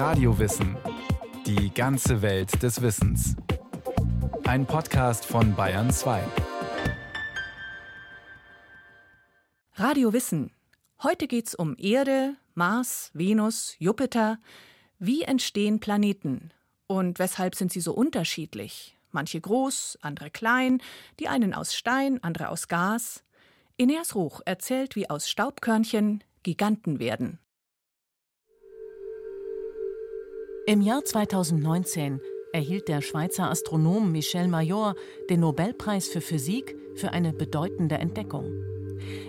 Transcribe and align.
Radiowissen. 0.00 0.78
Die 1.44 1.74
ganze 1.74 2.22
Welt 2.22 2.62
des 2.62 2.80
Wissens. 2.80 3.36
Ein 4.44 4.64
Podcast 4.64 5.26
von 5.26 5.54
Bayern 5.54 5.90
2. 5.90 6.24
Radio 9.74 10.14
Wissen. 10.14 10.52
Heute 11.02 11.26
geht's 11.26 11.54
um 11.54 11.76
Erde, 11.76 12.34
Mars, 12.54 13.10
Venus, 13.12 13.76
Jupiter. 13.78 14.38
Wie 14.98 15.20
entstehen 15.20 15.80
Planeten? 15.80 16.50
Und 16.86 17.18
weshalb 17.18 17.54
sind 17.54 17.70
sie 17.70 17.82
so 17.82 17.92
unterschiedlich? 17.92 18.96
Manche 19.10 19.38
groß, 19.38 19.98
andere 20.00 20.30
klein, 20.30 20.80
die 21.18 21.28
einen 21.28 21.52
aus 21.52 21.74
Stein, 21.74 22.24
andere 22.24 22.48
aus 22.48 22.68
Gas. 22.68 23.22
Ineas 23.76 24.14
Ruch 24.14 24.40
erzählt, 24.46 24.96
wie 24.96 25.10
aus 25.10 25.28
Staubkörnchen 25.28 26.24
Giganten 26.42 27.00
werden. 27.00 27.38
Im 30.66 30.82
Jahr 30.82 31.02
2019 31.04 32.20
erhielt 32.52 32.88
der 32.88 33.00
Schweizer 33.00 33.50
Astronom 33.50 34.12
Michel 34.12 34.46
Major 34.46 34.94
den 35.30 35.40
Nobelpreis 35.40 36.06
für 36.06 36.20
Physik 36.20 36.76
für 36.96 37.12
eine 37.12 37.32
bedeutende 37.32 37.96
Entdeckung. 37.96 38.44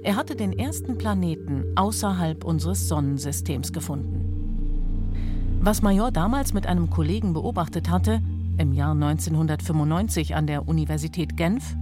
Er 0.03 0.17
hatte 0.17 0.35
den 0.35 0.51
ersten 0.51 0.97
Planeten 0.97 1.71
außerhalb 1.75 2.43
unseres 2.43 2.89
Sonnensystems 2.89 3.71
gefunden. 3.71 5.57
Was 5.61 5.81
Major 5.81 6.11
damals 6.11 6.53
mit 6.53 6.67
einem 6.67 6.89
Kollegen 6.89 7.33
beobachtet 7.33 7.89
hatte, 7.89 8.21
im 8.57 8.73
Jahr 8.73 8.91
1995 8.91 10.35
an 10.35 10.47
der 10.47 10.67
Universität 10.67 11.37
Genf, 11.37 11.75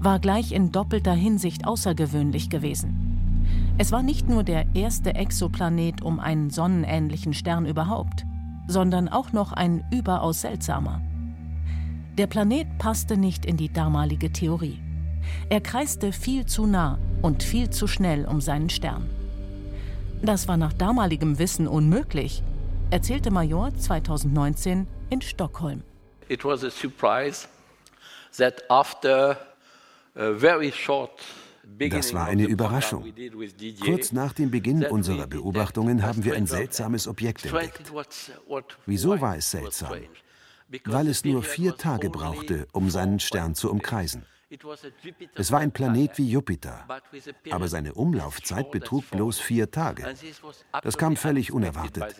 war 0.00 0.18
gleich 0.18 0.50
in 0.50 0.72
doppelter 0.72 1.14
Hinsicht 1.14 1.66
außergewöhnlich 1.66 2.48
gewesen. 2.48 3.74
Es 3.76 3.92
war 3.92 4.02
nicht 4.02 4.28
nur 4.28 4.44
der 4.44 4.74
erste 4.74 5.14
Exoplanet 5.14 6.00
um 6.00 6.18
einen 6.20 6.48
sonnenähnlichen 6.48 7.34
Stern 7.34 7.66
überhaupt, 7.66 8.24
sondern 8.66 9.08
auch 9.08 9.32
noch 9.32 9.52
ein 9.52 9.84
überaus 9.92 10.42
seltsamer. 10.42 11.00
Der 12.18 12.26
Planet 12.26 12.66
passte 12.78 13.16
nicht 13.16 13.46
in 13.46 13.56
die 13.56 13.72
damalige 13.72 14.32
Theorie. 14.32 14.80
Er 15.48 15.60
kreiste 15.60 16.12
viel 16.12 16.46
zu 16.46 16.66
nah 16.66 16.98
und 17.22 17.42
viel 17.42 17.70
zu 17.70 17.86
schnell 17.86 18.26
um 18.26 18.40
seinen 18.40 18.70
Stern. 18.70 19.08
Das 20.22 20.46
war 20.46 20.56
nach 20.56 20.72
damaligem 20.72 21.38
Wissen 21.38 21.66
unmöglich, 21.66 22.42
erzählte 22.90 23.30
Major 23.30 23.74
2019 23.74 24.86
in 25.10 25.20
Stockholm. 25.22 25.82
It 26.28 26.44
was 26.44 26.62
a 26.64 26.70
surprise 26.70 27.48
that 28.36 28.62
after 28.70 29.36
a 30.14 30.32
very 30.32 30.70
short 30.70 31.20
das 31.78 32.12
war 32.14 32.26
eine 32.26 32.44
Überraschung. 32.44 33.12
Kurz 33.80 34.12
nach 34.12 34.32
dem 34.32 34.50
Beginn 34.50 34.84
unserer 34.84 35.26
Beobachtungen 35.26 36.02
haben 36.02 36.24
wir 36.24 36.34
ein 36.34 36.46
seltsames 36.46 37.06
Objekt 37.06 37.44
entdeckt. 37.44 37.92
Wieso 38.86 39.20
war 39.20 39.36
es 39.36 39.50
seltsam? 39.50 39.94
Weil 40.84 41.08
es 41.08 41.24
nur 41.24 41.42
vier 41.42 41.76
Tage 41.76 42.10
brauchte, 42.10 42.66
um 42.72 42.90
seinen 42.90 43.20
Stern 43.20 43.54
zu 43.54 43.70
umkreisen. 43.70 44.24
Es 45.34 45.50
war 45.50 45.60
ein 45.60 45.72
Planet 45.72 46.18
wie 46.18 46.28
Jupiter, 46.28 46.86
aber 47.50 47.68
seine 47.68 47.94
Umlaufzeit 47.94 48.70
betrug 48.70 49.10
bloß 49.10 49.40
vier 49.40 49.70
Tage. 49.70 50.14
Das 50.82 50.98
kam 50.98 51.16
völlig 51.16 51.52
unerwartet, 51.52 52.16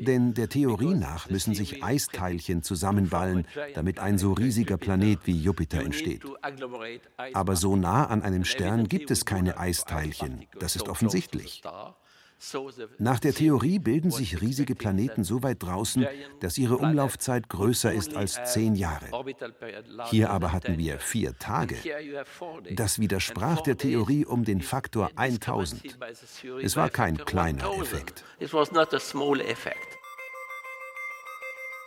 denn 0.00 0.34
der 0.34 0.48
Theorie 0.48 0.94
nach 0.94 1.28
müssen 1.28 1.54
sich 1.54 1.82
Eisteilchen 1.82 2.62
zusammenballen, 2.62 3.46
damit 3.74 3.98
ein 3.98 4.18
so 4.18 4.32
riesiger 4.32 4.76
Planet 4.76 5.20
wie 5.24 5.38
Jupiter 5.38 5.80
entsteht. 5.80 6.22
Aber 7.32 7.56
so 7.56 7.76
nah 7.76 8.06
an 8.06 8.22
einem 8.22 8.44
Stern 8.44 8.88
gibt 8.88 9.10
es 9.10 9.24
keine 9.24 9.58
Eisteilchen, 9.58 10.46
das 10.58 10.76
ist 10.76 10.88
offensichtlich. 10.88 11.62
Nach 12.98 13.18
der 13.18 13.32
Theorie 13.32 13.78
bilden 13.78 14.10
sich 14.10 14.40
riesige 14.40 14.74
Planeten 14.74 15.24
so 15.24 15.42
weit 15.42 15.62
draußen, 15.62 16.06
dass 16.40 16.58
ihre 16.58 16.76
Umlaufzeit 16.78 17.48
größer 17.48 17.92
ist 17.92 18.16
als 18.16 18.40
zehn 18.52 18.74
Jahre. 18.74 19.06
Hier 20.10 20.30
aber 20.30 20.52
hatten 20.52 20.78
wir 20.78 20.98
vier 20.98 21.36
Tage. 21.38 21.76
Das 22.72 22.98
widersprach 22.98 23.60
der 23.62 23.76
Theorie 23.76 24.26
um 24.26 24.44
den 24.44 24.60
Faktor 24.60 25.10
1000. 25.16 25.82
Es 26.62 26.76
war 26.76 26.90
kein 26.90 27.16
kleiner 27.18 27.70
Effekt. 27.78 28.24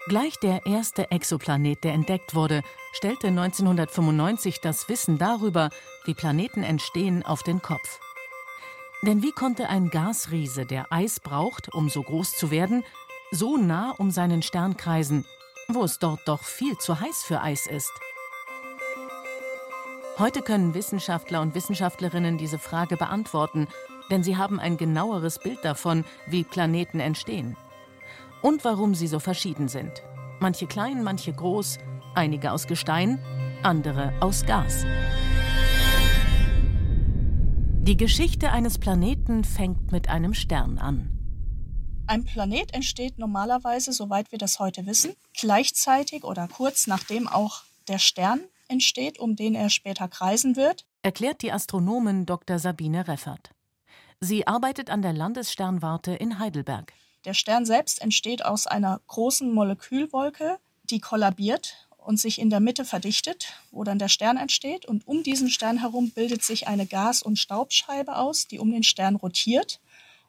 Gleich 0.07 0.37
der 0.39 0.65
erste 0.65 1.11
Exoplanet, 1.11 1.83
der 1.83 1.91
entdeckt 1.91 2.33
wurde, 2.33 2.61
stellte 2.93 3.27
1995 3.27 4.61
das 4.61 4.87
Wissen 4.87 5.17
darüber, 5.17 5.69
wie 6.05 6.13
Planeten 6.13 6.63
entstehen, 6.63 7.23
auf 7.23 7.43
den 7.43 7.61
Kopf. 7.61 7.99
Denn 9.03 9.21
wie 9.21 9.31
konnte 9.31 9.69
ein 9.69 9.89
Gasriese, 9.89 10.65
der 10.65 10.91
Eis 10.91 11.19
braucht, 11.19 11.73
um 11.73 11.89
so 11.89 12.01
groß 12.01 12.35
zu 12.35 12.49
werden, 12.49 12.83
so 13.31 13.57
nah 13.57 13.91
um 13.91 14.09
seinen 14.09 14.41
Stern 14.41 14.75
kreisen, 14.75 15.25
wo 15.67 15.83
es 15.83 15.99
dort 15.99 16.21
doch 16.25 16.43
viel 16.43 16.77
zu 16.77 16.99
heiß 16.99 17.23
für 17.23 17.41
Eis 17.41 17.67
ist? 17.67 17.91
Heute 20.17 20.41
können 20.41 20.73
Wissenschaftler 20.73 21.41
und 21.41 21.53
Wissenschaftlerinnen 21.53 22.39
diese 22.39 22.57
Frage 22.57 22.97
beantworten, 22.97 23.67
denn 24.09 24.23
sie 24.23 24.35
haben 24.35 24.59
ein 24.59 24.77
genaueres 24.77 25.37
Bild 25.37 25.63
davon, 25.63 26.05
wie 26.25 26.43
Planeten 26.43 26.99
entstehen. 26.99 27.55
Und 28.41 28.65
warum 28.65 28.95
sie 28.95 29.07
so 29.07 29.19
verschieden 29.19 29.67
sind. 29.67 30.03
Manche 30.39 30.65
klein, 30.65 31.03
manche 31.03 31.33
groß, 31.33 31.77
einige 32.15 32.51
aus 32.51 32.65
Gestein, 32.65 33.19
andere 33.61 34.13
aus 34.21 34.43
Gas. 34.45 34.85
Die 37.87 37.95
Geschichte 37.95 38.51
eines 38.51 38.79
Planeten 38.79 39.45
fängt 39.45 39.93
mit 39.93 40.09
einem 40.09 40.33
Stern 40.33 40.77
an. 40.77 41.09
Ein 42.05 42.25
Planet 42.25 42.73
entsteht 42.73 43.17
normalerweise, 43.17 43.93
soweit 43.93 44.29
wir 44.33 44.37
das 44.37 44.59
heute 44.59 44.85
wissen, 44.85 45.13
gleichzeitig 45.33 46.25
oder 46.25 46.49
kurz 46.49 46.87
nachdem 46.87 47.29
auch 47.29 47.61
der 47.87 47.97
Stern 47.97 48.41
entsteht, 48.67 49.19
um 49.19 49.37
den 49.37 49.55
er 49.55 49.69
später 49.69 50.09
kreisen 50.09 50.57
wird, 50.57 50.85
erklärt 51.01 51.41
die 51.41 51.53
Astronomin 51.53 52.25
Dr. 52.25 52.59
Sabine 52.59 53.07
Reffert. 53.07 53.51
Sie 54.19 54.45
arbeitet 54.45 54.89
an 54.89 55.01
der 55.01 55.13
Landessternwarte 55.13 56.11
in 56.11 56.39
Heidelberg. 56.39 56.91
Der 57.23 57.33
Stern 57.33 57.65
selbst 57.65 58.01
entsteht 58.01 58.43
aus 58.43 58.67
einer 58.67 58.99
großen 59.07 59.53
Molekülwolke, 59.53 60.59
die 60.83 60.99
kollabiert 60.99 61.86
und 62.07 62.17
sich 62.17 62.39
in 62.39 62.49
der 62.49 62.61
Mitte 62.61 62.85
verdichtet, 62.85 63.53
wo 63.69 63.83
dann 63.83 63.99
der 63.99 64.07
Stern 64.07 64.37
entsteht. 64.37 64.85
Und 64.85 65.05
um 65.05 65.23
diesen 65.23 65.49
Stern 65.49 65.79
herum 65.79 66.11
bildet 66.11 66.41
sich 66.41 66.67
eine 66.67 66.85
Gas- 66.85 67.21
und 67.21 67.37
Staubscheibe 67.37 68.15
aus, 68.15 68.47
die 68.47 68.59
um 68.59 68.71
den 68.71 68.83
Stern 68.83 69.17
rotiert. 69.17 69.81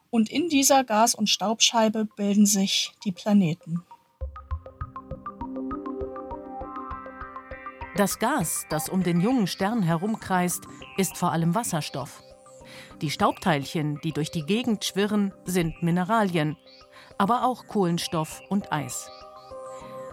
Und 0.09 0.29
in 0.29 0.49
dieser 0.49 0.83
Gas- 0.83 1.15
und 1.15 1.29
Staubscheibe 1.29 2.03
bilden 2.03 2.45
sich 2.45 2.91
die 3.05 3.13
Planeten. 3.13 3.81
Das 7.95 8.19
Gas, 8.19 8.65
das 8.69 8.89
um 8.89 9.03
den 9.03 9.21
jungen 9.21 9.47
Stern 9.47 9.81
herumkreist, 9.81 10.63
ist 10.97 11.15
vor 11.15 11.31
allem 11.31 11.55
Wasserstoff. 11.55 12.21
Die 13.01 13.09
Staubteilchen, 13.09 14.01
die 14.03 14.11
durch 14.11 14.31
die 14.31 14.43
Gegend 14.43 14.83
schwirren, 14.83 15.33
sind 15.45 15.81
Mineralien, 15.81 16.57
aber 17.17 17.45
auch 17.45 17.67
Kohlenstoff 17.67 18.41
und 18.49 18.73
Eis. 18.73 19.09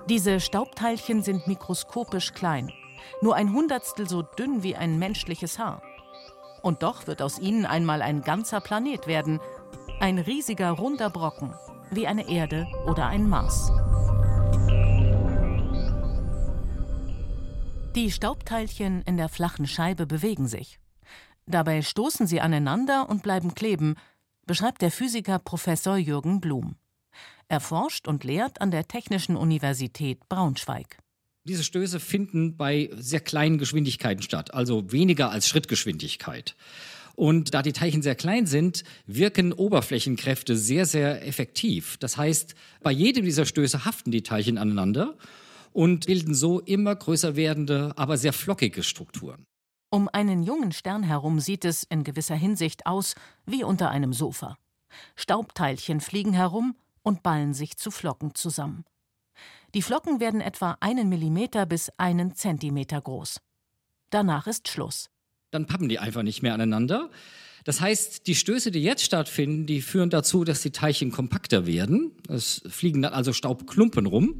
Diese 0.08 0.38
Staubteilchen 0.38 1.22
sind 1.22 1.48
mikroskopisch 1.48 2.32
klein, 2.32 2.72
nur 3.22 3.34
ein 3.34 3.52
Hundertstel 3.52 4.08
so 4.08 4.22
dünn 4.22 4.62
wie 4.62 4.76
ein 4.76 5.00
menschliches 5.00 5.58
Haar. 5.58 5.82
Und 6.62 6.84
doch 6.84 7.08
wird 7.08 7.22
aus 7.22 7.40
ihnen 7.40 7.66
einmal 7.66 8.02
ein 8.02 8.22
ganzer 8.22 8.60
Planet 8.60 9.08
werden, 9.08 9.40
ein 9.98 10.18
riesiger 10.18 10.70
runder 10.70 11.10
Brocken, 11.10 11.54
wie 11.90 12.06
eine 12.06 12.28
Erde 12.28 12.68
oder 12.86 13.06
ein 13.06 13.28
Mars. 13.28 13.72
Die 17.96 18.12
Staubteilchen 18.12 19.02
in 19.02 19.16
der 19.16 19.28
flachen 19.28 19.66
Scheibe 19.66 20.06
bewegen 20.06 20.46
sich. 20.46 20.78
Dabei 21.46 21.82
stoßen 21.82 22.28
sie 22.28 22.40
aneinander 22.40 23.08
und 23.08 23.24
bleiben 23.24 23.54
kleben, 23.54 23.96
beschreibt 24.46 24.82
der 24.82 24.92
Physiker 24.92 25.40
Professor 25.40 25.96
Jürgen 25.96 26.40
Blum. 26.40 26.76
Er 27.48 27.60
forscht 27.60 28.08
und 28.08 28.24
lehrt 28.24 28.60
an 28.60 28.70
der 28.70 28.88
Technischen 28.88 29.36
Universität 29.36 30.28
Braunschweig. 30.28 30.98
Diese 31.44 31.62
Stöße 31.62 32.00
finden 32.00 32.56
bei 32.56 32.90
sehr 32.96 33.20
kleinen 33.20 33.58
Geschwindigkeiten 33.58 34.22
statt, 34.22 34.52
also 34.52 34.90
weniger 34.90 35.30
als 35.30 35.48
Schrittgeschwindigkeit. 35.48 36.56
Und 37.14 37.54
da 37.54 37.62
die 37.62 37.72
Teilchen 37.72 38.02
sehr 38.02 38.16
klein 38.16 38.46
sind, 38.46 38.84
wirken 39.06 39.52
Oberflächenkräfte 39.52 40.56
sehr, 40.56 40.84
sehr 40.84 41.26
effektiv. 41.26 41.96
Das 41.98 42.16
heißt, 42.16 42.54
bei 42.82 42.90
jedem 42.90 43.24
dieser 43.24 43.46
Stöße 43.46 43.84
haften 43.84 44.10
die 44.10 44.22
Teilchen 44.22 44.58
aneinander 44.58 45.16
und 45.72 46.06
bilden 46.06 46.34
so 46.34 46.60
immer 46.60 46.94
größer 46.94 47.36
werdende, 47.36 47.92
aber 47.96 48.18
sehr 48.18 48.32
flockige 48.32 48.82
Strukturen. 48.82 49.44
Um 49.88 50.08
einen 50.12 50.42
jungen 50.42 50.72
Stern 50.72 51.04
herum 51.04 51.38
sieht 51.38 51.64
es 51.64 51.84
in 51.84 52.02
gewisser 52.02 52.34
Hinsicht 52.34 52.86
aus 52.86 53.14
wie 53.46 53.62
unter 53.62 53.90
einem 53.90 54.12
Sofa. 54.12 54.58
Staubteilchen 55.14 56.00
fliegen 56.00 56.32
herum 56.32 56.74
und 57.06 57.22
ballen 57.22 57.54
sich 57.54 57.76
zu 57.76 57.92
Flocken 57.92 58.34
zusammen. 58.34 58.84
Die 59.74 59.82
Flocken 59.82 60.18
werden 60.18 60.40
etwa 60.40 60.76
einen 60.80 61.08
Millimeter 61.08 61.64
bis 61.64 61.88
einen 61.98 62.34
Zentimeter 62.34 63.00
groß. 63.00 63.40
Danach 64.10 64.48
ist 64.48 64.68
Schluss. 64.68 65.08
dann 65.52 65.66
pappen 65.66 65.88
die 65.88 66.00
einfach 66.00 66.24
nicht 66.24 66.42
mehr 66.42 66.52
aneinander. 66.52 67.10
Das 67.64 67.80
heißt, 67.80 68.26
die 68.26 68.34
Stöße, 68.34 68.72
die 68.72 68.82
jetzt 68.82 69.04
stattfinden, 69.04 69.66
die 69.66 69.80
führen 69.80 70.10
dazu, 70.10 70.42
dass 70.42 70.62
die 70.62 70.72
Teilchen 70.72 71.12
kompakter 71.12 71.66
werden. 71.66 72.10
Es 72.28 72.62
fliegen 72.68 73.02
dann 73.02 73.12
also 73.12 73.32
Staubklumpen 73.32 74.06
rum. 74.06 74.34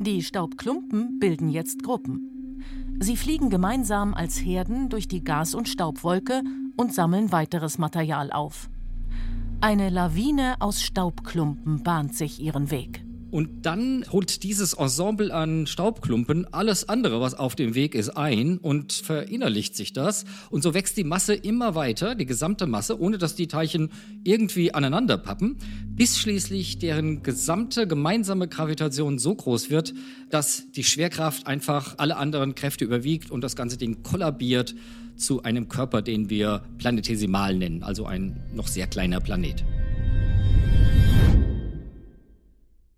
Die 0.00 0.22
Staubklumpen 0.22 1.18
bilden 1.18 1.48
jetzt 1.48 1.82
Gruppen. 1.82 2.62
Sie 3.00 3.16
fliegen 3.16 3.50
gemeinsam 3.50 4.14
als 4.14 4.40
Herden 4.40 4.88
durch 4.88 5.08
die 5.08 5.24
Gas- 5.24 5.54
und 5.54 5.68
Staubwolke 5.68 6.42
und 6.76 6.94
sammeln 6.94 7.32
weiteres 7.32 7.78
Material 7.78 8.30
auf. 8.32 8.70
Eine 9.64 9.90
Lawine 9.90 10.56
aus 10.58 10.82
Staubklumpen 10.82 11.84
bahnt 11.84 12.16
sich 12.16 12.40
ihren 12.40 12.72
Weg. 12.72 13.04
Und 13.30 13.64
dann 13.64 14.04
holt 14.10 14.42
dieses 14.42 14.72
Ensemble 14.72 15.32
an 15.32 15.68
Staubklumpen 15.68 16.52
alles 16.52 16.88
andere, 16.88 17.20
was 17.20 17.34
auf 17.34 17.54
dem 17.54 17.76
Weg 17.76 17.94
ist, 17.94 18.10
ein 18.10 18.58
und 18.58 18.92
verinnerlicht 18.92 19.76
sich 19.76 19.92
das. 19.92 20.24
Und 20.50 20.64
so 20.64 20.74
wächst 20.74 20.96
die 20.96 21.04
Masse 21.04 21.34
immer 21.34 21.76
weiter, 21.76 22.16
die 22.16 22.26
gesamte 22.26 22.66
Masse, 22.66 23.00
ohne 23.00 23.18
dass 23.18 23.36
die 23.36 23.46
Teilchen 23.46 23.90
irgendwie 24.24 24.74
aneinander 24.74 25.16
pappen, 25.16 25.56
bis 25.86 26.18
schließlich 26.18 26.80
deren 26.80 27.22
gesamte 27.22 27.86
gemeinsame 27.86 28.48
Gravitation 28.48 29.20
so 29.20 29.32
groß 29.32 29.70
wird, 29.70 29.94
dass 30.28 30.72
die 30.72 30.82
Schwerkraft 30.82 31.46
einfach 31.46 31.94
alle 31.98 32.16
anderen 32.16 32.56
Kräfte 32.56 32.84
überwiegt 32.84 33.30
und 33.30 33.42
das 33.42 33.54
ganze 33.54 33.76
Ding 33.76 34.02
kollabiert 34.02 34.74
zu 35.16 35.42
einem 35.42 35.68
Körper, 35.68 36.02
den 36.02 36.30
wir 36.30 36.62
planetesimal 36.78 37.56
nennen, 37.56 37.82
also 37.82 38.06
ein 38.06 38.42
noch 38.54 38.66
sehr 38.66 38.86
kleiner 38.86 39.20
Planet. 39.20 39.64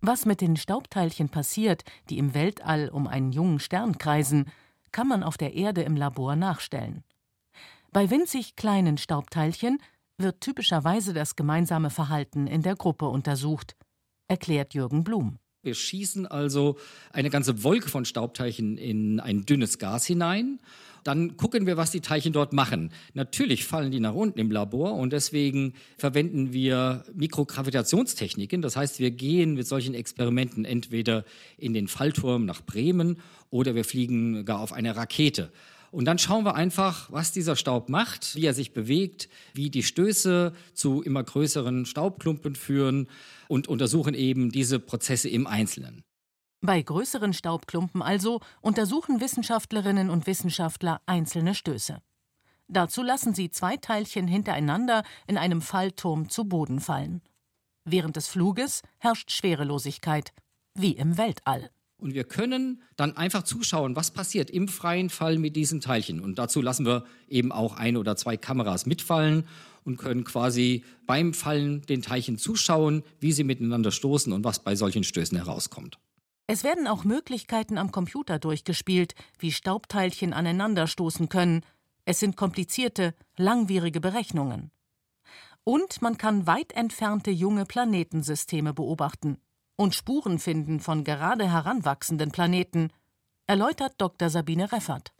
Was 0.01 0.25
mit 0.25 0.41
den 0.41 0.55
Staubteilchen 0.55 1.29
passiert, 1.29 1.83
die 2.09 2.19
im 2.19 2.35
Weltall 2.35 2.89
um 2.89 3.07
einen 3.07 3.31
jungen 3.31 3.59
Stern 3.59 3.97
kreisen, 3.97 4.45
kann 4.91 5.07
man 5.07 5.23
auf 5.23 5.37
der 5.37 5.55
Erde 5.55 5.81
im 5.81 5.95
Labor 5.95 6.35
nachstellen. 6.35 7.03
Bei 7.91 8.09
winzig 8.09 8.55
kleinen 8.55 8.97
Staubteilchen 8.97 9.79
wird 10.17 10.41
typischerweise 10.41 11.13
das 11.13 11.35
gemeinsame 11.35 11.89
Verhalten 11.89 12.45
in 12.45 12.61
der 12.61 12.75
Gruppe 12.75 13.07
untersucht, 13.07 13.75
erklärt 14.27 14.73
Jürgen 14.73 15.03
Blum. 15.03 15.39
Wir 15.65 15.75
schießen 15.75 16.25
also 16.25 16.77
eine 17.11 17.29
ganze 17.29 17.63
Wolke 17.63 17.89
von 17.89 18.05
Staubteilchen 18.05 18.77
in 18.77 19.19
ein 19.19 19.45
dünnes 19.45 19.79
Gas 19.79 20.05
hinein 20.05 20.59
dann 21.05 21.37
gucken 21.37 21.67
wir, 21.67 21.77
was 21.77 21.91
die 21.91 22.01
Teilchen 22.01 22.33
dort 22.33 22.51
machen. 22.51 22.89
Natürlich 23.13 23.65
fallen 23.65 23.91
die 23.91 23.99
nach 23.99 24.15
unten 24.15 24.39
im 24.39 24.49
Labor 24.49 24.95
und 24.95 25.13
deswegen 25.13 25.75
verwenden 25.97 26.51
wir 26.51 27.03
Mikrogravitationstechniken. 27.13 28.63
Das 28.63 28.75
heißt, 28.75 28.97
wir 28.99 29.11
gehen 29.11 29.53
mit 29.53 29.67
solchen 29.67 29.93
Experimenten 29.93 30.65
entweder 30.65 31.23
in 31.59 31.75
den 31.75 31.87
Fallturm 31.87 32.45
nach 32.45 32.63
Bremen 32.65 33.19
oder 33.51 33.75
wir 33.75 33.85
fliegen 33.85 34.45
gar 34.45 34.59
auf 34.59 34.73
eine 34.73 34.95
Rakete. 34.95 35.51
Und 35.95 36.03
dann 36.03 36.19
schauen 36.19 36.43
wir 36.43 36.55
einfach, 36.55 37.09
was 37.09 37.31
dieser 37.31 37.55
Staub 37.55 37.87
macht, 37.87 38.35
wie 38.35 38.45
er 38.45 38.53
sich 38.53 38.73
bewegt, 38.73 39.29
wie 39.53 39.69
die 39.69 39.81
Stöße 39.81 40.51
zu 40.73 41.01
immer 41.01 41.23
größeren 41.23 41.85
Staubklumpen 41.85 42.55
führen 42.55 43.07
und 43.47 43.69
untersuchen 43.69 44.13
eben 44.13 44.49
diese 44.51 44.79
Prozesse 44.79 45.29
im 45.29 45.47
Einzelnen. 45.47 46.03
Bei 46.59 46.81
größeren 46.81 47.31
Staubklumpen 47.31 48.01
also 48.01 48.41
untersuchen 48.59 49.21
Wissenschaftlerinnen 49.21 50.09
und 50.09 50.27
Wissenschaftler 50.27 50.99
einzelne 51.05 51.55
Stöße. 51.55 52.01
Dazu 52.67 53.01
lassen 53.01 53.33
sie 53.33 53.49
zwei 53.49 53.77
Teilchen 53.77 54.27
hintereinander 54.27 55.01
in 55.27 55.37
einem 55.37 55.61
Fallturm 55.61 56.27
zu 56.27 56.43
Boden 56.43 56.81
fallen. 56.81 57.21
Während 57.85 58.17
des 58.17 58.27
Fluges 58.27 58.81
herrscht 58.97 59.31
Schwerelosigkeit, 59.31 60.33
wie 60.73 60.91
im 60.91 61.17
Weltall. 61.17 61.69
Und 62.05 62.13
wir 62.13 62.23
können 62.23 62.83
dann 62.97 63.17
einfach 63.17 63.41
zuschauen, 63.41 63.95
was 63.95 64.11
passiert 64.11 64.51
im 64.51 64.67
freien 64.67 65.09
Fall 65.09 65.39
mit 65.39 65.55
diesen 65.55 65.81
Teilchen. 65.81 66.19
Und 66.19 66.37
dazu 66.37 66.61
lassen 66.61 66.85
wir 66.85 67.03
eben 67.27 67.51
auch 67.51 67.77
ein 67.77 67.97
oder 67.97 68.15
zwei 68.15 68.37
Kameras 68.37 68.85
mitfallen 68.85 69.47
und 69.85 69.97
können 69.97 70.23
quasi 70.23 70.83
beim 71.07 71.33
Fallen 71.33 71.81
den 71.81 72.03
Teilchen 72.03 72.37
zuschauen, 72.37 73.01
wie 73.19 73.31
sie 73.31 73.43
miteinander 73.43 73.89
stoßen 73.89 74.33
und 74.33 74.43
was 74.43 74.59
bei 74.59 74.75
solchen 74.75 75.03
Stößen 75.03 75.35
herauskommt. 75.35 75.97
Es 76.45 76.63
werden 76.63 76.85
auch 76.85 77.05
Möglichkeiten 77.05 77.79
am 77.79 77.91
Computer 77.91 78.37
durchgespielt, 78.37 79.15
wie 79.39 79.51
Staubteilchen 79.51 80.31
aneinanderstoßen 80.31 81.27
können. 81.27 81.61
Es 82.05 82.19
sind 82.19 82.37
komplizierte, 82.37 83.15
langwierige 83.35 83.99
Berechnungen. 83.99 84.69
Und 85.63 86.03
man 86.03 86.19
kann 86.19 86.45
weit 86.45 86.71
entfernte 86.73 87.31
junge 87.31 87.65
Planetensysteme 87.65 88.75
beobachten 88.75 89.39
und 89.75 89.95
Spuren 89.95 90.39
finden 90.39 90.79
von 90.79 91.03
gerade 91.03 91.49
heranwachsenden 91.49 92.31
Planeten, 92.31 92.91
erläutert 93.47 93.95
Dr. 93.97 94.29
Sabine 94.29 94.71
Reffert. 94.71 95.11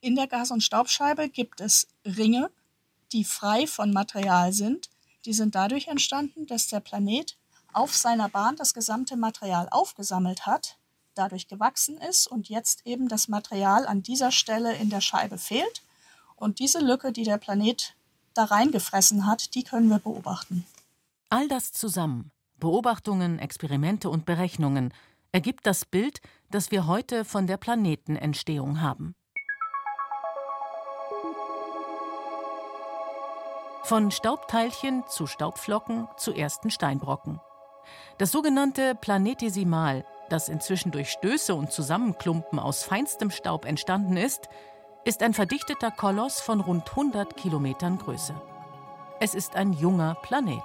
In 0.00 0.14
der 0.14 0.26
Gas- 0.26 0.50
und 0.50 0.62
Staubscheibe 0.62 1.28
gibt 1.28 1.60
es 1.60 1.88
Ringe, 2.04 2.50
die 3.12 3.24
frei 3.24 3.66
von 3.66 3.92
Material 3.92 4.52
sind. 4.52 4.90
Die 5.24 5.32
sind 5.32 5.54
dadurch 5.54 5.88
entstanden, 5.88 6.46
dass 6.46 6.68
der 6.68 6.80
Planet 6.80 7.36
auf 7.72 7.94
seiner 7.94 8.28
Bahn 8.28 8.56
das 8.56 8.74
gesamte 8.74 9.16
Material 9.16 9.68
aufgesammelt 9.70 10.46
hat, 10.46 10.78
dadurch 11.14 11.48
gewachsen 11.48 11.98
ist 11.98 12.26
und 12.26 12.48
jetzt 12.48 12.86
eben 12.86 13.08
das 13.08 13.28
Material 13.28 13.86
an 13.86 14.02
dieser 14.02 14.30
Stelle 14.30 14.74
in 14.76 14.90
der 14.90 15.00
Scheibe 15.00 15.38
fehlt. 15.38 15.82
Und 16.36 16.58
diese 16.58 16.78
Lücke, 16.78 17.12
die 17.12 17.24
der 17.24 17.38
Planet 17.38 17.94
da 18.34 18.44
reingefressen 18.44 19.26
hat, 19.26 19.54
die 19.54 19.62
können 19.62 19.88
wir 19.88 19.98
beobachten. 19.98 20.66
All 21.30 21.48
das 21.48 21.72
zusammen, 21.72 22.30
Beobachtungen, 22.58 23.38
Experimente 23.38 24.10
und 24.10 24.24
Berechnungen, 24.24 24.92
ergibt 25.32 25.66
das 25.66 25.84
Bild, 25.84 26.20
das 26.50 26.70
wir 26.70 26.86
heute 26.86 27.24
von 27.24 27.46
der 27.46 27.56
Planetenentstehung 27.56 28.80
haben. 28.80 29.14
Von 33.82 34.10
Staubteilchen 34.10 35.04
zu 35.08 35.26
Staubflocken 35.26 36.08
zu 36.16 36.32
ersten 36.32 36.70
Steinbrocken. 36.70 37.40
Das 38.18 38.32
sogenannte 38.32 38.94
Planetesimal, 38.94 40.04
das 40.28 40.48
inzwischen 40.48 40.90
durch 40.90 41.10
Stöße 41.10 41.54
und 41.54 41.70
Zusammenklumpen 41.70 42.58
aus 42.58 42.82
feinstem 42.82 43.30
Staub 43.30 43.64
entstanden 43.64 44.16
ist, 44.16 44.48
ist 45.04 45.22
ein 45.22 45.34
verdichteter 45.34 45.92
Koloss 45.92 46.40
von 46.40 46.60
rund 46.60 46.88
100 46.90 47.36
Kilometern 47.36 47.98
Größe. 47.98 48.34
Es 49.20 49.34
ist 49.34 49.54
ein 49.54 49.72
junger 49.72 50.16
Planet. 50.22 50.64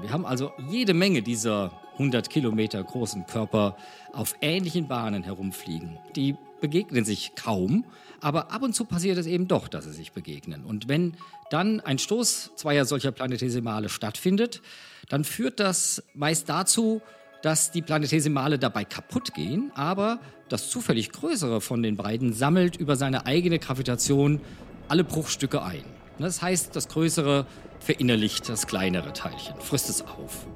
Wir 0.00 0.12
haben 0.12 0.24
also 0.24 0.52
jede 0.70 0.94
Menge 0.94 1.22
dieser 1.22 1.72
100 1.94 2.30
Kilometer 2.30 2.82
großen 2.84 3.26
Körper 3.26 3.76
auf 4.12 4.36
ähnlichen 4.40 4.86
Bahnen 4.86 5.24
herumfliegen. 5.24 5.98
Die 6.14 6.36
begegnen 6.60 7.04
sich 7.04 7.32
kaum, 7.34 7.84
aber 8.20 8.52
ab 8.52 8.62
und 8.62 8.74
zu 8.74 8.84
passiert 8.84 9.18
es 9.18 9.26
eben 9.26 9.48
doch, 9.48 9.66
dass 9.66 9.84
sie 9.84 9.92
sich 9.92 10.12
begegnen. 10.12 10.64
Und 10.64 10.88
wenn 10.88 11.14
dann 11.50 11.80
ein 11.80 11.98
Stoß 11.98 12.52
zweier 12.54 12.84
solcher 12.84 13.10
Planetesimale 13.10 13.88
stattfindet, 13.88 14.62
dann 15.08 15.24
führt 15.24 15.58
das 15.58 16.04
meist 16.14 16.48
dazu, 16.48 17.00
dass 17.42 17.70
die 17.72 17.82
Planetesimale 17.82 18.58
dabei 18.58 18.84
kaputt 18.84 19.34
gehen, 19.34 19.72
aber 19.74 20.20
das 20.48 20.70
zufällig 20.70 21.10
größere 21.10 21.60
von 21.60 21.82
den 21.82 21.96
beiden 21.96 22.32
sammelt 22.32 22.76
über 22.76 22.96
seine 22.96 23.26
eigene 23.26 23.58
Gravitation 23.58 24.40
alle 24.88 25.04
Bruchstücke 25.04 25.62
ein. 25.62 25.97
Das 26.18 26.42
heißt, 26.42 26.74
das 26.74 26.88
größere 26.88 27.46
verinnerlicht 27.80 28.48
das 28.48 28.66
kleinere 28.66 29.12
Teilchen, 29.12 29.60
frisst 29.60 29.88
es 29.88 30.02
auf. 30.02 30.46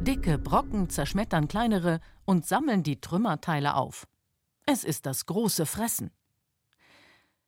Dicke 0.00 0.38
Brocken 0.38 0.90
zerschmettern 0.90 1.48
kleinere 1.48 2.00
und 2.24 2.46
sammeln 2.46 2.82
die 2.82 3.00
Trümmerteile 3.00 3.74
auf. 3.74 4.06
Es 4.66 4.84
ist 4.84 5.06
das 5.06 5.26
große 5.26 5.66
Fressen. 5.66 6.10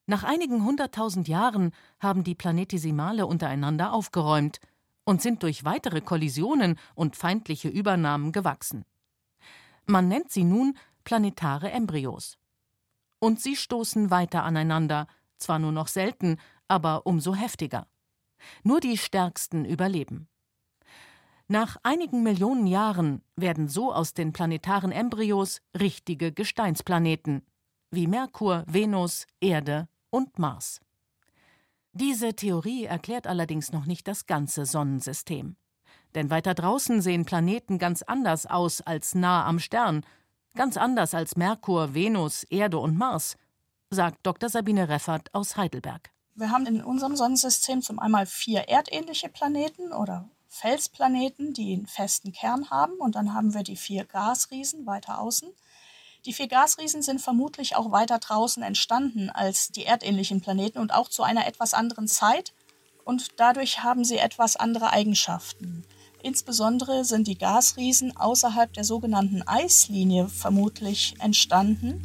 Nach 0.06 0.22
einigen 0.22 0.64
hunderttausend 0.64 1.26
Jahren 1.26 1.72
haben 1.98 2.22
die 2.22 2.36
Planetesimale 2.36 3.26
untereinander 3.26 3.92
aufgeräumt 3.92 4.60
und 5.04 5.20
sind 5.20 5.42
durch 5.42 5.64
weitere 5.64 6.00
Kollisionen 6.00 6.78
und 6.94 7.16
feindliche 7.16 7.68
Übernahmen 7.68 8.32
gewachsen. 8.32 8.84
Man 9.86 10.08
nennt 10.08 10.30
sie 10.30 10.44
nun 10.44 10.76
planetare 11.06 11.70
Embryos. 11.70 12.36
Und 13.18 13.40
sie 13.40 13.56
stoßen 13.56 14.10
weiter 14.10 14.42
aneinander, 14.44 15.06
zwar 15.38 15.58
nur 15.58 15.72
noch 15.72 15.88
selten, 15.88 16.36
aber 16.68 17.06
umso 17.06 17.34
heftiger. 17.34 17.86
Nur 18.62 18.80
die 18.80 18.98
Stärksten 18.98 19.64
überleben. 19.64 20.28
Nach 21.48 21.76
einigen 21.84 22.22
Millionen 22.24 22.66
Jahren 22.66 23.22
werden 23.36 23.68
so 23.68 23.94
aus 23.94 24.14
den 24.14 24.32
planetaren 24.32 24.90
Embryos 24.90 25.62
richtige 25.78 26.32
Gesteinsplaneten, 26.32 27.46
wie 27.92 28.08
Merkur, 28.08 28.64
Venus, 28.66 29.26
Erde 29.40 29.88
und 30.10 30.40
Mars. 30.40 30.80
Diese 31.92 32.34
Theorie 32.34 32.84
erklärt 32.84 33.28
allerdings 33.28 33.70
noch 33.72 33.86
nicht 33.86 34.08
das 34.08 34.26
ganze 34.26 34.66
Sonnensystem. 34.66 35.56
Denn 36.16 36.30
weiter 36.30 36.54
draußen 36.54 37.00
sehen 37.00 37.24
Planeten 37.24 37.78
ganz 37.78 38.02
anders 38.02 38.46
aus 38.46 38.80
als 38.80 39.14
nah 39.14 39.46
am 39.46 39.60
Stern, 39.60 40.04
ganz 40.56 40.76
anders 40.76 41.14
als 41.14 41.36
Merkur, 41.36 41.94
Venus, 41.94 42.42
Erde 42.44 42.78
und 42.78 42.96
Mars, 42.96 43.36
sagt 43.90 44.18
Dr. 44.24 44.48
Sabine 44.48 44.88
Reffert 44.88 45.32
aus 45.32 45.56
Heidelberg. 45.56 46.10
Wir 46.34 46.50
haben 46.50 46.66
in 46.66 46.82
unserem 46.82 47.16
Sonnensystem 47.16 47.82
zum 47.82 47.98
einmal 47.98 48.26
vier 48.26 48.68
erdähnliche 48.68 49.28
Planeten 49.28 49.92
oder 49.92 50.28
Felsplaneten, 50.48 51.52
die 51.52 51.74
einen 51.74 51.86
festen 51.86 52.32
Kern 52.32 52.70
haben. 52.70 52.94
Und 52.94 53.14
dann 53.14 53.34
haben 53.34 53.54
wir 53.54 53.62
die 53.62 53.76
vier 53.76 54.04
Gasriesen 54.04 54.86
weiter 54.86 55.20
außen. 55.20 55.48
Die 56.24 56.32
vier 56.32 56.48
Gasriesen 56.48 57.02
sind 57.02 57.20
vermutlich 57.20 57.76
auch 57.76 57.92
weiter 57.92 58.18
draußen 58.18 58.62
entstanden 58.62 59.30
als 59.30 59.68
die 59.68 59.84
erdähnlichen 59.84 60.40
Planeten 60.40 60.78
und 60.78 60.92
auch 60.92 61.08
zu 61.08 61.22
einer 61.22 61.46
etwas 61.46 61.72
anderen 61.72 62.08
Zeit. 62.08 62.52
Und 63.04 63.38
dadurch 63.38 63.84
haben 63.84 64.04
sie 64.04 64.18
etwas 64.18 64.56
andere 64.56 64.90
Eigenschaften. 64.90 65.84
Insbesondere 66.26 67.04
sind 67.04 67.28
die 67.28 67.38
Gasriesen 67.38 68.16
außerhalb 68.16 68.72
der 68.72 68.82
sogenannten 68.82 69.42
Eislinie 69.42 70.26
vermutlich 70.26 71.14
entstanden. 71.20 72.02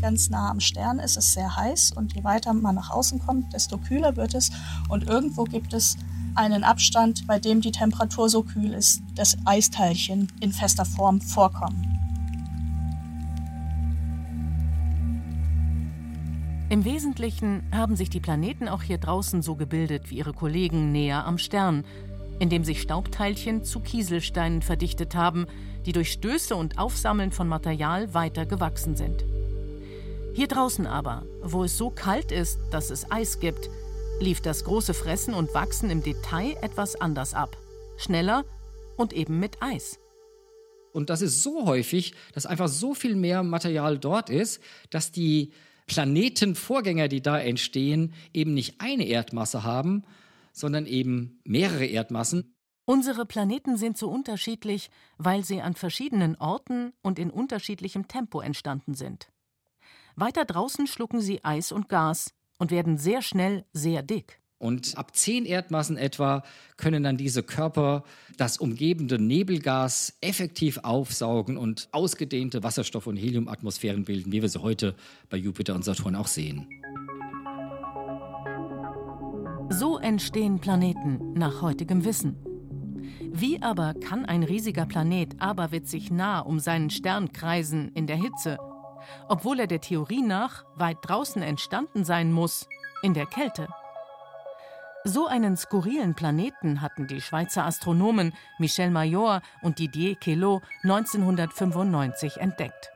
Ganz 0.00 0.30
nah 0.30 0.50
am 0.50 0.58
Stern 0.58 0.98
ist 0.98 1.16
es 1.16 1.34
sehr 1.34 1.54
heiß 1.54 1.92
und 1.92 2.16
je 2.16 2.24
weiter 2.24 2.52
man 2.54 2.74
nach 2.74 2.90
außen 2.90 3.20
kommt, 3.20 3.52
desto 3.52 3.78
kühler 3.78 4.16
wird 4.16 4.34
es. 4.34 4.50
Und 4.88 5.04
irgendwo 5.04 5.44
gibt 5.44 5.74
es 5.74 5.96
einen 6.34 6.64
Abstand, 6.64 7.24
bei 7.28 7.38
dem 7.38 7.60
die 7.60 7.70
Temperatur 7.70 8.28
so 8.28 8.42
kühl 8.42 8.74
ist, 8.74 9.00
dass 9.14 9.36
Eisteilchen 9.44 10.32
in 10.40 10.52
fester 10.52 10.84
Form 10.84 11.20
vorkommen. 11.20 11.97
Im 16.70 16.84
Wesentlichen 16.84 17.66
haben 17.72 17.96
sich 17.96 18.10
die 18.10 18.20
Planeten 18.20 18.68
auch 18.68 18.82
hier 18.82 18.98
draußen 18.98 19.40
so 19.40 19.56
gebildet 19.56 20.10
wie 20.10 20.18
ihre 20.18 20.34
Kollegen 20.34 20.92
näher 20.92 21.24
am 21.24 21.38
Stern, 21.38 21.86
indem 22.40 22.62
sich 22.62 22.82
Staubteilchen 22.82 23.64
zu 23.64 23.80
Kieselsteinen 23.80 24.60
verdichtet 24.60 25.14
haben, 25.14 25.46
die 25.86 25.92
durch 25.92 26.12
Stöße 26.12 26.54
und 26.54 26.78
Aufsammeln 26.78 27.32
von 27.32 27.48
Material 27.48 28.12
weiter 28.12 28.44
gewachsen 28.44 28.96
sind. 28.96 29.24
Hier 30.34 30.46
draußen 30.46 30.86
aber, 30.86 31.24
wo 31.42 31.64
es 31.64 31.78
so 31.78 31.88
kalt 31.88 32.32
ist, 32.32 32.60
dass 32.70 32.90
es 32.90 33.10
Eis 33.10 33.40
gibt, 33.40 33.70
lief 34.20 34.42
das 34.42 34.64
große 34.64 34.92
Fressen 34.92 35.32
und 35.32 35.54
Wachsen 35.54 35.88
im 35.88 36.02
Detail 36.02 36.54
etwas 36.60 36.96
anders 36.96 37.32
ab. 37.32 37.56
Schneller 37.96 38.44
und 38.98 39.14
eben 39.14 39.40
mit 39.40 39.62
Eis. 39.62 39.98
Und 40.92 41.08
das 41.08 41.22
ist 41.22 41.42
so 41.42 41.64
häufig, 41.64 42.12
dass 42.34 42.44
einfach 42.44 42.68
so 42.68 42.92
viel 42.92 43.16
mehr 43.16 43.42
Material 43.42 43.98
dort 43.98 44.28
ist, 44.28 44.60
dass 44.90 45.12
die 45.12 45.50
Planetenvorgänger, 45.88 47.08
die 47.08 47.20
da 47.20 47.38
entstehen, 47.38 48.14
eben 48.32 48.54
nicht 48.54 48.80
eine 48.80 49.04
Erdmasse 49.06 49.64
haben, 49.64 50.04
sondern 50.52 50.86
eben 50.86 51.40
mehrere 51.44 51.86
Erdmassen. 51.86 52.54
Unsere 52.84 53.26
Planeten 53.26 53.76
sind 53.76 53.98
so 53.98 54.08
unterschiedlich, 54.08 54.90
weil 55.18 55.44
sie 55.44 55.60
an 55.60 55.74
verschiedenen 55.74 56.36
Orten 56.36 56.92
und 57.02 57.18
in 57.18 57.30
unterschiedlichem 57.30 58.08
Tempo 58.08 58.40
entstanden 58.40 58.94
sind. 58.94 59.28
Weiter 60.16 60.44
draußen 60.44 60.86
schlucken 60.86 61.20
sie 61.20 61.44
Eis 61.44 61.70
und 61.70 61.88
Gas 61.88 62.32
und 62.58 62.70
werden 62.70 62.96
sehr 62.96 63.20
schnell 63.22 63.66
sehr 63.72 64.02
dick. 64.02 64.40
Und 64.58 64.98
ab 64.98 65.14
zehn 65.14 65.44
Erdmassen 65.44 65.96
etwa 65.96 66.42
können 66.76 67.04
dann 67.04 67.16
diese 67.16 67.44
Körper 67.44 68.02
das 68.36 68.58
umgebende 68.58 69.20
Nebelgas 69.20 70.14
effektiv 70.20 70.78
aufsaugen 70.82 71.56
und 71.56 71.88
ausgedehnte 71.92 72.64
Wasserstoff- 72.64 73.06
und 73.06 73.16
Heliumatmosphären 73.16 74.04
bilden, 74.04 74.32
wie 74.32 74.42
wir 74.42 74.48
sie 74.48 74.60
heute 74.60 74.94
bei 75.30 75.36
Jupiter 75.36 75.74
und 75.74 75.84
Saturn 75.84 76.16
auch 76.16 76.26
sehen. 76.26 76.66
So 79.70 79.98
entstehen 79.98 80.58
Planeten 80.58 81.34
nach 81.34 81.62
heutigem 81.62 82.04
Wissen. 82.04 82.36
Wie 83.30 83.62
aber 83.62 83.94
kann 83.94 84.24
ein 84.24 84.42
riesiger 84.42 84.86
Planet 84.86 85.40
aberwitzig 85.40 86.10
nah 86.10 86.40
um 86.40 86.58
seinen 86.58 86.90
Stern 86.90 87.32
kreisen 87.32 87.92
in 87.94 88.06
der 88.06 88.16
Hitze, 88.16 88.58
obwohl 89.28 89.60
er 89.60 89.66
der 89.66 89.80
Theorie 89.80 90.22
nach 90.22 90.64
weit 90.74 90.96
draußen 91.02 91.42
entstanden 91.42 92.04
sein 92.04 92.32
muss, 92.32 92.66
in 93.02 93.14
der 93.14 93.26
Kälte? 93.26 93.68
So 95.04 95.26
einen 95.26 95.56
skurrilen 95.56 96.14
Planeten 96.14 96.80
hatten 96.80 97.06
die 97.06 97.20
Schweizer 97.20 97.64
Astronomen 97.64 98.34
Michel 98.58 98.90
Mayor 98.90 99.42
und 99.62 99.78
Didier 99.78 100.16
Queloz 100.16 100.62
1995 100.82 102.38
entdeckt. 102.38 102.90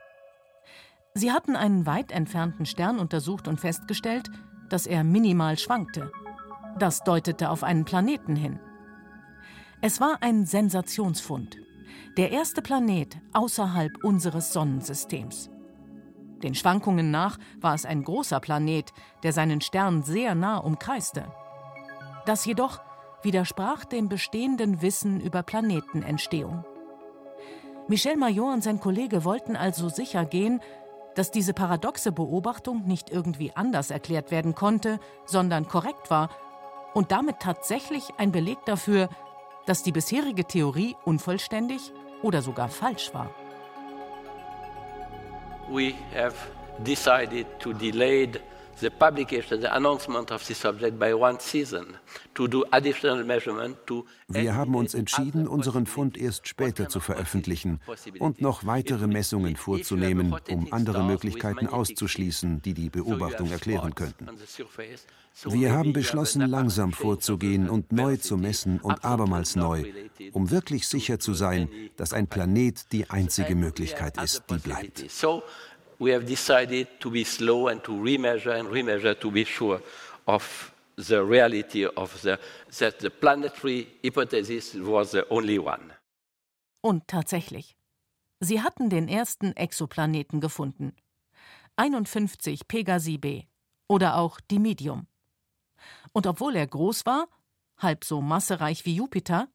Sie 1.13 1.31
hatten 1.31 1.55
einen 1.55 1.85
weit 1.85 2.11
entfernten 2.11 2.65
Stern 2.65 2.99
untersucht 2.99 3.47
und 3.47 3.59
festgestellt, 3.59 4.29
dass 4.69 4.85
er 4.85 5.03
minimal 5.03 5.57
schwankte. 5.57 6.11
Das 6.77 7.03
deutete 7.03 7.49
auf 7.49 7.63
einen 7.63 7.85
Planeten 7.85 8.35
hin. 8.35 8.59
Es 9.81 10.01
war 10.01 10.17
ein 10.21 10.45
Sensationsfund. 10.45 11.57
Der 12.17 12.31
erste 12.31 12.61
Planet 12.61 13.17
außerhalb 13.33 14.03
unseres 14.03 14.51
Sonnensystems. 14.51 15.49
Den 16.41 16.55
Schwankungen 16.55 17.11
nach 17.11 17.37
war 17.61 17.73
es 17.73 17.85
ein 17.85 18.03
großer 18.03 18.39
Planet, 18.39 18.91
der 19.23 19.33
seinen 19.33 19.61
Stern 19.61 20.03
sehr 20.03 20.35
nah 20.35 20.57
umkreiste. 20.57 21.31
Das 22.25 22.45
jedoch 22.45 22.79
widersprach 23.21 23.85
dem 23.85 24.09
bestehenden 24.09 24.81
Wissen 24.81 25.19
über 25.19 25.43
Planetenentstehung. 25.43 26.65
Michel 27.87 28.15
Mayor 28.15 28.53
und 28.53 28.63
sein 28.63 28.79
Kollege 28.79 29.25
wollten 29.25 29.55
also 29.55 29.89
sicher 29.89 30.25
gehen, 30.25 30.61
dass 31.15 31.31
diese 31.31 31.53
paradoxe 31.53 32.11
Beobachtung 32.11 32.85
nicht 32.85 33.09
irgendwie 33.09 33.51
anders 33.55 33.91
erklärt 33.91 34.31
werden 34.31 34.55
konnte, 34.55 34.99
sondern 35.25 35.67
korrekt 35.67 36.09
war 36.09 36.29
und 36.93 37.11
damit 37.11 37.39
tatsächlich 37.39 38.09
ein 38.17 38.31
Beleg 38.31 38.57
dafür, 38.65 39.09
dass 39.65 39.83
die 39.83 39.91
bisherige 39.91 40.45
Theorie 40.45 40.95
unvollständig 41.05 41.91
oder 42.21 42.41
sogar 42.41 42.69
falsch 42.69 43.13
war. 43.13 43.29
We 45.69 45.93
have 46.15 46.35
decided 46.79 47.47
to 47.59 47.73
delay 47.73 48.29
the 48.79 48.89
publication, 48.89 49.61
the 49.61 49.75
announcement 49.75 50.31
of 50.31 50.45
this 50.45 50.57
subject 50.57 50.97
by 50.99 51.13
one 51.13 51.39
season 51.39 51.97
to 52.35 52.47
do 52.47 52.63
additional 52.71 53.23
measurement 53.23 53.77
to 53.85 54.05
Wir 54.27 54.55
haben 54.55 54.75
uns 54.75 54.93
entschieden, 54.93 55.47
unseren 55.47 55.85
Fund 55.85 56.17
erst 56.17 56.47
später 56.47 56.89
zu 56.89 56.99
veröffentlichen 56.99 57.79
und 58.19 58.41
noch 58.41 58.65
weitere 58.65 59.07
Messungen 59.07 59.55
vorzunehmen, 59.55 60.35
um 60.49 60.71
andere 60.71 61.03
Möglichkeiten 61.03 61.67
auszuschließen, 61.67 62.61
die 62.61 62.73
die 62.73 62.89
Beobachtung 62.89 63.51
erklären 63.51 63.93
könnten. 63.95 64.27
Wir 65.45 65.71
haben 65.71 65.93
beschlossen, 65.93 66.41
langsam 66.41 66.91
vorzugehen 66.91 67.69
und 67.69 67.91
neu 67.91 68.17
zu 68.17 68.37
messen 68.37 68.79
und 68.79 69.03
abermals 69.03 69.55
neu, 69.55 69.83
um 70.31 70.51
wirklich 70.51 70.87
sicher 70.87 71.19
zu 71.19 71.33
sein, 71.33 71.69
dass 71.97 72.13
ein 72.13 72.27
Planet 72.27 72.91
die 72.91 73.09
einzige 73.09 73.55
Möglichkeit 73.55 74.21
ist, 74.21 74.43
die 74.49 74.57
bleibt 74.57 75.05
we 76.03 76.11
have 76.11 76.25
decided 76.25 76.87
to 76.99 77.09
be 77.09 77.23
slow 77.23 77.67
and 77.69 77.83
to 77.83 77.91
remeasure 77.91 78.59
and 78.59 78.67
remeasure 78.69 79.17
to 79.19 79.31
be 79.31 79.45
sure 79.45 79.81
of 80.27 80.73
the 80.97 81.23
reality 81.23 81.85
of 81.85 82.21
the, 82.21 82.37
that 82.77 82.99
the 82.99 83.09
planetary 83.09 83.87
hypothesis 84.03 84.75
was 84.75 85.11
the 85.11 85.25
only 85.29 85.57
one. 85.57 85.93
Und 86.81 87.07
tatsächlich. 87.07 87.75
Sie 88.41 88.61
hatten 88.61 88.89
den 88.89 89.07
ersten 89.07 89.55
Exoplaneten 89.55 90.41
gefunden. 90.41 90.93
51 91.77 92.67
Pegasi 92.67 93.17
b 93.17 93.47
oder 93.87 94.17
auch 94.17 94.41
Dimidium. 94.41 95.07
Und 96.11 96.27
obwohl 96.27 96.55
er 96.55 96.67
groß 96.67 97.05
war, 97.05 97.27
halb 97.77 98.03
so 98.03 98.21
massereich 98.21 98.85
wie 98.85 98.95
Jupiter, 98.95 99.47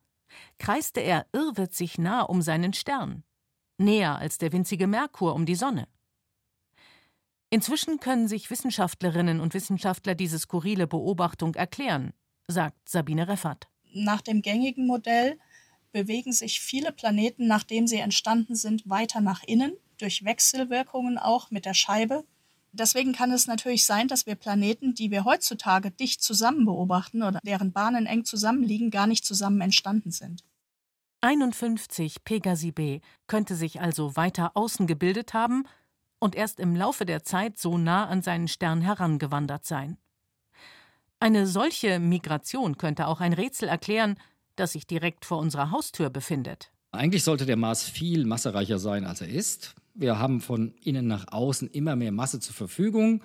kreiste 0.58 1.00
er 1.00 1.26
irrwitzig 1.32 1.98
nah 1.98 2.22
um 2.22 2.42
seinen 2.42 2.72
Stern, 2.72 3.24
näher 3.76 4.16
als 4.16 4.38
der 4.38 4.52
winzige 4.52 4.86
Merkur 4.86 5.34
um 5.34 5.44
die 5.44 5.54
Sonne. 5.54 5.86
Inzwischen 7.50 7.98
können 7.98 8.28
sich 8.28 8.50
Wissenschaftlerinnen 8.50 9.40
und 9.40 9.54
Wissenschaftler 9.54 10.14
diese 10.14 10.38
skurrile 10.38 10.86
Beobachtung 10.86 11.54
erklären, 11.54 12.12
sagt 12.46 12.88
Sabine 12.88 13.26
Reffert. 13.26 13.68
Nach 13.94 14.20
dem 14.20 14.42
gängigen 14.42 14.86
Modell 14.86 15.38
bewegen 15.92 16.32
sich 16.32 16.60
viele 16.60 16.92
Planeten, 16.92 17.46
nachdem 17.46 17.86
sie 17.86 17.96
entstanden 17.96 18.54
sind, 18.54 18.88
weiter 18.88 19.22
nach 19.22 19.42
innen, 19.44 19.72
durch 19.98 20.24
Wechselwirkungen 20.24 21.16
auch 21.16 21.50
mit 21.50 21.64
der 21.64 21.74
Scheibe. 21.74 22.24
Deswegen 22.72 23.12
kann 23.14 23.32
es 23.32 23.46
natürlich 23.46 23.86
sein, 23.86 24.08
dass 24.08 24.26
wir 24.26 24.34
Planeten, 24.34 24.94
die 24.94 25.10
wir 25.10 25.24
heutzutage 25.24 25.90
dicht 25.90 26.22
zusammen 26.22 26.66
beobachten 26.66 27.22
oder 27.22 27.40
deren 27.42 27.72
Bahnen 27.72 28.04
eng 28.04 28.26
zusammenliegen, 28.26 28.90
gar 28.90 29.06
nicht 29.06 29.24
zusammen 29.24 29.62
entstanden 29.62 30.10
sind. 30.10 30.44
51 31.22 32.22
Pegasi 32.22 32.70
b 32.70 33.00
könnte 33.26 33.56
sich 33.56 33.80
also 33.80 34.14
weiter 34.14 34.52
außen 34.54 34.86
gebildet 34.86 35.34
haben 35.34 35.64
und 36.18 36.34
erst 36.34 36.60
im 36.60 36.74
Laufe 36.74 37.06
der 37.06 37.22
Zeit 37.22 37.58
so 37.58 37.78
nah 37.78 38.06
an 38.06 38.22
seinen 38.22 38.48
Stern 38.48 38.80
herangewandert 38.80 39.64
sein. 39.64 39.98
Eine 41.20 41.46
solche 41.46 41.98
Migration 41.98 42.78
könnte 42.78 43.06
auch 43.06 43.20
ein 43.20 43.32
Rätsel 43.32 43.68
erklären, 43.68 44.18
das 44.56 44.72
sich 44.72 44.86
direkt 44.86 45.24
vor 45.24 45.38
unserer 45.38 45.70
Haustür 45.70 46.10
befindet. 46.10 46.70
Eigentlich 46.92 47.24
sollte 47.24 47.44
der 47.44 47.56
Mars 47.56 47.82
viel 47.82 48.24
massereicher 48.24 48.78
sein, 48.78 49.04
als 49.04 49.20
er 49.20 49.28
ist. 49.28 49.74
Wir 49.94 50.18
haben 50.18 50.40
von 50.40 50.74
innen 50.82 51.06
nach 51.06 51.26
außen 51.32 51.68
immer 51.68 51.96
mehr 51.96 52.12
Masse 52.12 52.40
zur 52.40 52.54
Verfügung. 52.54 53.22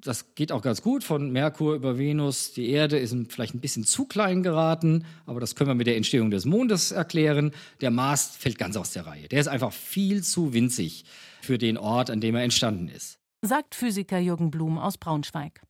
Das 0.00 0.34
geht 0.34 0.52
auch 0.52 0.62
ganz 0.62 0.82
gut 0.82 1.04
von 1.04 1.30
Merkur 1.30 1.74
über 1.74 1.98
Venus. 1.98 2.52
Die 2.52 2.70
Erde 2.70 2.98
ist 2.98 3.14
vielleicht 3.28 3.54
ein 3.54 3.60
bisschen 3.60 3.84
zu 3.84 4.06
klein 4.06 4.42
geraten, 4.42 5.04
aber 5.26 5.40
das 5.40 5.54
können 5.54 5.70
wir 5.70 5.74
mit 5.74 5.86
der 5.86 5.96
Entstehung 5.96 6.30
des 6.30 6.44
Mondes 6.44 6.90
erklären. 6.92 7.52
Der 7.80 7.90
Mars 7.90 8.36
fällt 8.36 8.58
ganz 8.58 8.76
aus 8.76 8.92
der 8.92 9.06
Reihe. 9.06 9.28
Der 9.28 9.40
ist 9.40 9.48
einfach 9.48 9.72
viel 9.72 10.22
zu 10.22 10.52
winzig 10.52 11.04
für 11.42 11.58
den 11.58 11.76
Ort, 11.76 12.10
an 12.10 12.20
dem 12.20 12.34
er 12.34 12.44
entstanden 12.44 12.88
ist. 12.88 13.18
Sagt 13.42 13.74
Physiker 13.74 14.18
Jürgen 14.18 14.50
Blum 14.50 14.78
aus 14.78 14.98
Braunschweig. 14.98 15.62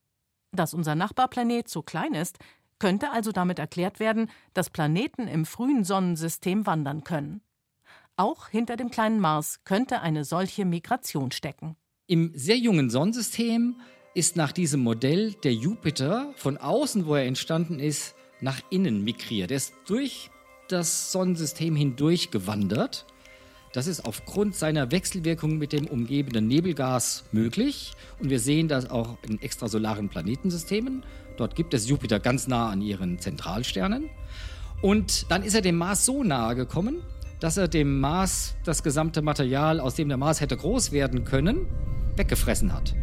Dass 0.52 0.74
unser 0.74 0.96
Nachbarplanet 0.96 1.68
so 1.68 1.82
klein 1.82 2.14
ist, 2.14 2.38
Könnte 2.80 3.12
also 3.12 3.30
damit 3.30 3.58
erklärt 3.58 4.00
werden, 4.00 4.30
dass 4.54 4.70
Planeten 4.70 5.28
im 5.28 5.44
frühen 5.44 5.84
Sonnensystem 5.84 6.66
wandern 6.66 7.04
können. 7.04 7.42
Auch 8.16 8.48
hinter 8.48 8.76
dem 8.76 8.90
kleinen 8.90 9.20
Mars 9.20 9.60
könnte 9.64 10.00
eine 10.00 10.24
solche 10.24 10.64
Migration 10.64 11.30
stecken. 11.30 11.76
Im 12.06 12.32
sehr 12.34 12.56
jungen 12.56 12.90
Sonnensystem 12.90 13.76
ist 14.14 14.36
nach 14.36 14.52
diesem 14.52 14.80
Modell 14.80 15.32
der 15.32 15.54
Jupiter 15.54 16.32
von 16.36 16.56
außen, 16.56 17.06
wo 17.06 17.14
er 17.14 17.26
entstanden 17.26 17.78
ist, 17.78 18.14
nach 18.40 18.60
innen 18.70 19.04
migriert. 19.04 19.50
Er 19.50 19.58
ist 19.58 19.74
durch 19.86 20.30
das 20.68 21.12
Sonnensystem 21.12 21.76
hindurch 21.76 22.30
gewandert. 22.30 23.06
Das 23.72 23.86
ist 23.86 24.04
aufgrund 24.04 24.56
seiner 24.56 24.90
Wechselwirkung 24.90 25.58
mit 25.58 25.72
dem 25.72 25.86
umgebenden 25.86 26.48
Nebelgas 26.48 27.24
möglich. 27.30 27.92
Und 28.18 28.30
wir 28.30 28.40
sehen 28.40 28.66
das 28.66 28.90
auch 28.90 29.16
in 29.28 29.40
extrasolaren 29.40 30.08
Planetensystemen. 30.08 31.04
Dort 31.36 31.54
gibt 31.54 31.72
es 31.72 31.88
Jupiter 31.88 32.18
ganz 32.18 32.48
nah 32.48 32.68
an 32.68 32.82
ihren 32.82 33.20
Zentralsternen. 33.20 34.10
Und 34.82 35.30
dann 35.30 35.42
ist 35.42 35.54
er 35.54 35.60
dem 35.60 35.76
Mars 35.76 36.04
so 36.04 36.24
nahe 36.24 36.56
gekommen, 36.56 37.02
dass 37.38 37.56
er 37.56 37.68
dem 37.68 38.00
Mars 38.00 38.56
das 38.64 38.82
gesamte 38.82 39.22
Material, 39.22 39.78
aus 39.78 39.94
dem 39.94 40.08
der 40.08 40.18
Mars 40.18 40.40
hätte 40.40 40.56
groß 40.56 40.90
werden 40.90 41.24
können, 41.24 41.66
weggefressen 42.16 42.72
hat. 42.72 42.94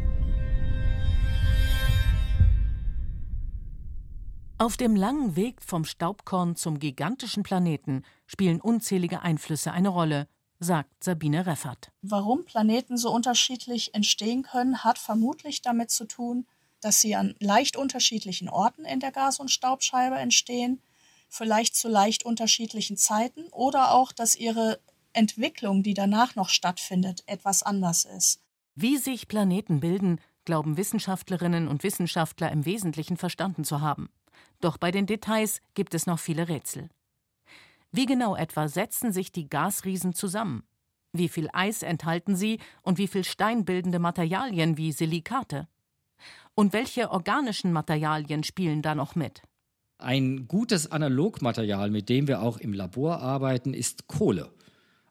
Auf 4.60 4.76
dem 4.76 4.96
langen 4.96 5.36
Weg 5.36 5.62
vom 5.62 5.86
Staubkorn 5.86 6.56
zum 6.56 6.80
gigantischen 6.80 7.44
Planeten 7.44 8.02
spielen 8.26 8.60
unzählige 8.60 9.22
Einflüsse 9.22 9.72
eine 9.72 9.90
Rolle, 9.90 10.28
sagt 10.60 11.04
Sabine 11.04 11.46
Reffert. 11.46 11.92
Warum 12.02 12.44
Planeten 12.44 12.98
so 12.98 13.12
unterschiedlich 13.12 13.94
entstehen 13.94 14.42
können, 14.42 14.84
hat 14.84 14.98
vermutlich 14.98 15.62
damit 15.62 15.92
zu 15.92 16.06
tun, 16.06 16.48
dass 16.82 17.02
sie 17.02 17.16
an 17.16 17.36
leicht 17.40 17.78
unterschiedlichen 17.78 18.50
Orten 18.50 18.84
in 18.84 19.00
der 19.00 19.12
Gas- 19.12 19.40
und 19.40 19.52
Staubscheibe 19.52 20.16
entstehen, 20.16 20.82
vielleicht 21.30 21.76
zu 21.76 21.88
leicht 21.88 22.26
unterschiedlichen 22.26 22.98
Zeiten 22.98 23.44
oder 23.52 23.92
auch, 23.92 24.12
dass 24.12 24.36
ihre 24.36 24.80
Entwicklung, 25.14 25.84
die 25.84 25.94
danach 25.94 26.36
noch 26.36 26.50
stattfindet, 26.50 27.24
etwas 27.28 27.62
anders 27.62 28.06
ist. 28.06 28.40
Wie 28.74 28.98
sich 28.98 29.28
Planeten 29.28 29.82
bilden, 29.82 30.20
glauben 30.46 30.78
Wissenschaftlerinnen 30.78 31.68
und 31.68 31.84
Wissenschaftler 31.84 32.52
im 32.52 32.66
Wesentlichen 32.66 33.18
verstanden 33.18 33.64
zu 33.64 33.82
haben. 33.82 34.10
Doch 34.60 34.78
bei 34.78 34.92
den 34.92 35.06
Details 35.06 35.62
gibt 35.74 35.94
es 35.94 36.08
noch 36.08 36.20
viele 36.20 36.48
Rätsel. 36.48 36.90
Wie 37.92 38.06
genau 38.06 38.36
etwa 38.36 38.68
setzen 38.68 39.12
sich 39.12 39.32
die 39.32 39.50
Gasriesen 39.50 40.14
zusammen? 40.14 40.64
Wie 41.14 41.30
viel 41.30 41.50
Eis 41.54 41.84
enthalten 41.84 42.36
sie 42.36 42.60
und 42.82 42.98
wie 42.98 43.08
viel 43.08 43.24
steinbildende 43.24 44.00
Materialien 44.00 44.78
wie 44.78 44.92
Silikate? 44.92 45.68
Und 46.54 46.74
welche 46.74 47.12
organischen 47.12 47.72
Materialien 47.72 48.44
spielen 48.44 48.82
da 48.82 48.96
noch 48.96 49.16
mit? 49.16 49.42
Ein 50.00 50.48
gutes 50.48 50.92
Analogmaterial, 50.92 51.90
mit 51.90 52.10
dem 52.10 52.28
wir 52.28 52.42
auch 52.42 52.58
im 52.58 52.74
Labor 52.74 53.20
arbeiten, 53.20 53.74
ist 53.74 54.08
Kohle. 54.08 54.52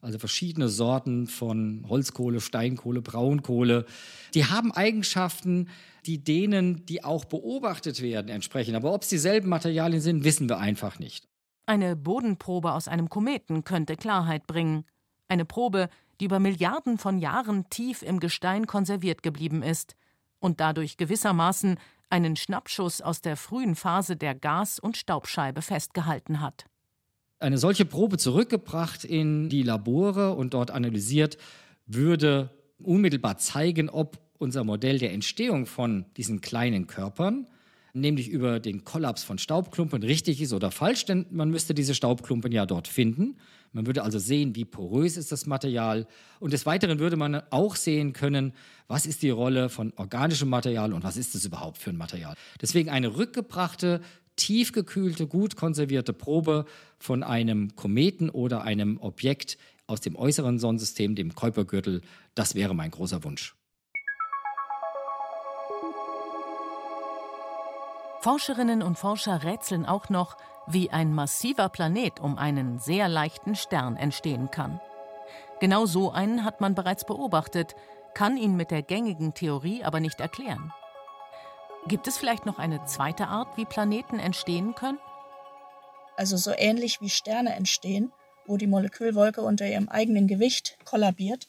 Also 0.00 0.18
verschiedene 0.18 0.68
Sorten 0.68 1.26
von 1.26 1.84
Holzkohle, 1.88 2.40
Steinkohle, 2.40 3.02
Braunkohle. 3.02 3.86
Die 4.34 4.44
haben 4.44 4.70
Eigenschaften, 4.72 5.68
die 6.04 6.22
denen, 6.22 6.86
die 6.86 7.02
auch 7.02 7.24
beobachtet 7.24 8.02
werden, 8.02 8.28
entsprechen. 8.28 8.76
Aber 8.76 8.92
ob 8.92 9.02
es 9.02 9.08
dieselben 9.08 9.48
Materialien 9.48 10.00
sind, 10.00 10.22
wissen 10.22 10.48
wir 10.48 10.58
einfach 10.58 10.98
nicht. 10.98 11.26
Eine 11.66 11.96
Bodenprobe 11.96 12.72
aus 12.72 12.86
einem 12.86 13.08
Kometen 13.08 13.64
könnte 13.64 13.96
Klarheit 13.96 14.46
bringen. 14.46 14.84
Eine 15.28 15.44
Probe, 15.44 15.88
die 16.20 16.26
über 16.26 16.38
Milliarden 16.38 16.98
von 16.98 17.18
Jahren 17.18 17.68
tief 17.70 18.02
im 18.02 18.20
Gestein 18.20 18.66
konserviert 18.66 19.22
geblieben 19.22 19.62
ist 19.62 19.96
und 20.38 20.60
dadurch 20.60 20.96
gewissermaßen 20.96 21.78
einen 22.08 22.36
Schnappschuss 22.36 23.02
aus 23.02 23.20
der 23.20 23.36
frühen 23.36 23.74
Phase 23.74 24.16
der 24.16 24.34
Gas- 24.34 24.78
und 24.78 24.96
Staubscheibe 24.96 25.60
festgehalten 25.62 26.40
hat. 26.40 26.66
Eine 27.38 27.58
solche 27.58 27.84
Probe 27.84 28.16
zurückgebracht 28.16 29.04
in 29.04 29.50
die 29.50 29.62
Labore 29.62 30.34
und 30.34 30.54
dort 30.54 30.70
analysiert, 30.70 31.36
würde 31.86 32.50
unmittelbar 32.78 33.36
zeigen, 33.36 33.90
ob 33.90 34.18
unser 34.38 34.64
Modell 34.64 34.98
der 34.98 35.12
Entstehung 35.12 35.66
von 35.66 36.06
diesen 36.16 36.40
kleinen 36.40 36.86
Körpern, 36.86 37.46
nämlich 37.92 38.28
über 38.28 38.60
den 38.60 38.84
Kollaps 38.84 39.22
von 39.22 39.38
Staubklumpen, 39.38 40.02
richtig 40.02 40.40
ist 40.40 40.52
oder 40.52 40.70
falsch, 40.70 41.04
denn 41.04 41.26
man 41.30 41.50
müsste 41.50 41.74
diese 41.74 41.94
Staubklumpen 41.94 42.52
ja 42.52 42.66
dort 42.66 42.88
finden. 42.88 43.36
Man 43.72 43.86
würde 43.86 44.02
also 44.02 44.18
sehen, 44.18 44.56
wie 44.56 44.64
porös 44.64 45.18
ist 45.18 45.32
das 45.32 45.44
Material. 45.44 46.06
Und 46.40 46.52
des 46.52 46.64
Weiteren 46.64 46.98
würde 46.98 47.16
man 47.16 47.42
auch 47.50 47.76
sehen 47.76 48.14
können, 48.14 48.52
was 48.88 49.04
ist 49.04 49.22
die 49.22 49.30
Rolle 49.30 49.68
von 49.68 49.92
organischem 49.96 50.48
Material 50.48 50.92
und 50.94 51.04
was 51.04 51.16
ist 51.18 51.34
es 51.34 51.44
überhaupt 51.44 51.78
für 51.78 51.90
ein 51.90 51.96
Material. 51.96 52.34
Deswegen 52.62 52.88
eine 52.88 53.16
rückgebrachte, 53.16 54.00
tiefgekühlte, 54.36 55.26
gut 55.26 55.56
konservierte 55.56 56.12
Probe 56.12 56.64
von 56.98 57.22
einem 57.22 57.74
Kometen 57.76 58.30
oder 58.30 58.62
einem 58.62 58.98
Objekt 59.00 59.58
aus 59.86 60.00
dem 60.00 60.16
äußeren 60.16 60.58
Sonnensystem, 60.58 61.14
dem 61.14 61.34
Kuipergürtel, 61.34 62.02
das 62.34 62.54
wäre 62.54 62.74
mein 62.74 62.90
großer 62.90 63.24
Wunsch. 63.24 63.54
Forscherinnen 68.20 68.82
und 68.82 68.98
Forscher 68.98 69.44
rätseln 69.44 69.86
auch 69.86 70.08
noch, 70.08 70.36
wie 70.66 70.90
ein 70.90 71.14
massiver 71.14 71.68
Planet 71.68 72.18
um 72.18 72.38
einen 72.38 72.80
sehr 72.80 73.08
leichten 73.08 73.54
Stern 73.54 73.96
entstehen 73.96 74.50
kann. 74.50 74.80
Genau 75.60 75.86
so 75.86 76.10
einen 76.10 76.44
hat 76.44 76.60
man 76.60 76.74
bereits 76.74 77.06
beobachtet, 77.06 77.76
kann 78.14 78.36
ihn 78.36 78.56
mit 78.56 78.70
der 78.70 78.82
gängigen 78.82 79.34
Theorie 79.34 79.84
aber 79.84 80.00
nicht 80.00 80.20
erklären. 80.20 80.72
Gibt 81.88 82.08
es 82.08 82.18
vielleicht 82.18 82.46
noch 82.46 82.58
eine 82.58 82.84
zweite 82.84 83.28
Art, 83.28 83.56
wie 83.56 83.64
Planeten 83.64 84.18
entstehen 84.18 84.74
können? 84.74 84.98
Also 86.16 86.36
so 86.36 86.50
ähnlich 86.50 87.00
wie 87.00 87.10
Sterne 87.10 87.54
entstehen, 87.54 88.10
wo 88.44 88.56
die 88.56 88.66
Molekülwolke 88.66 89.40
unter 89.42 89.68
ihrem 89.68 89.88
eigenen 89.88 90.26
Gewicht 90.26 90.78
kollabiert, 90.84 91.46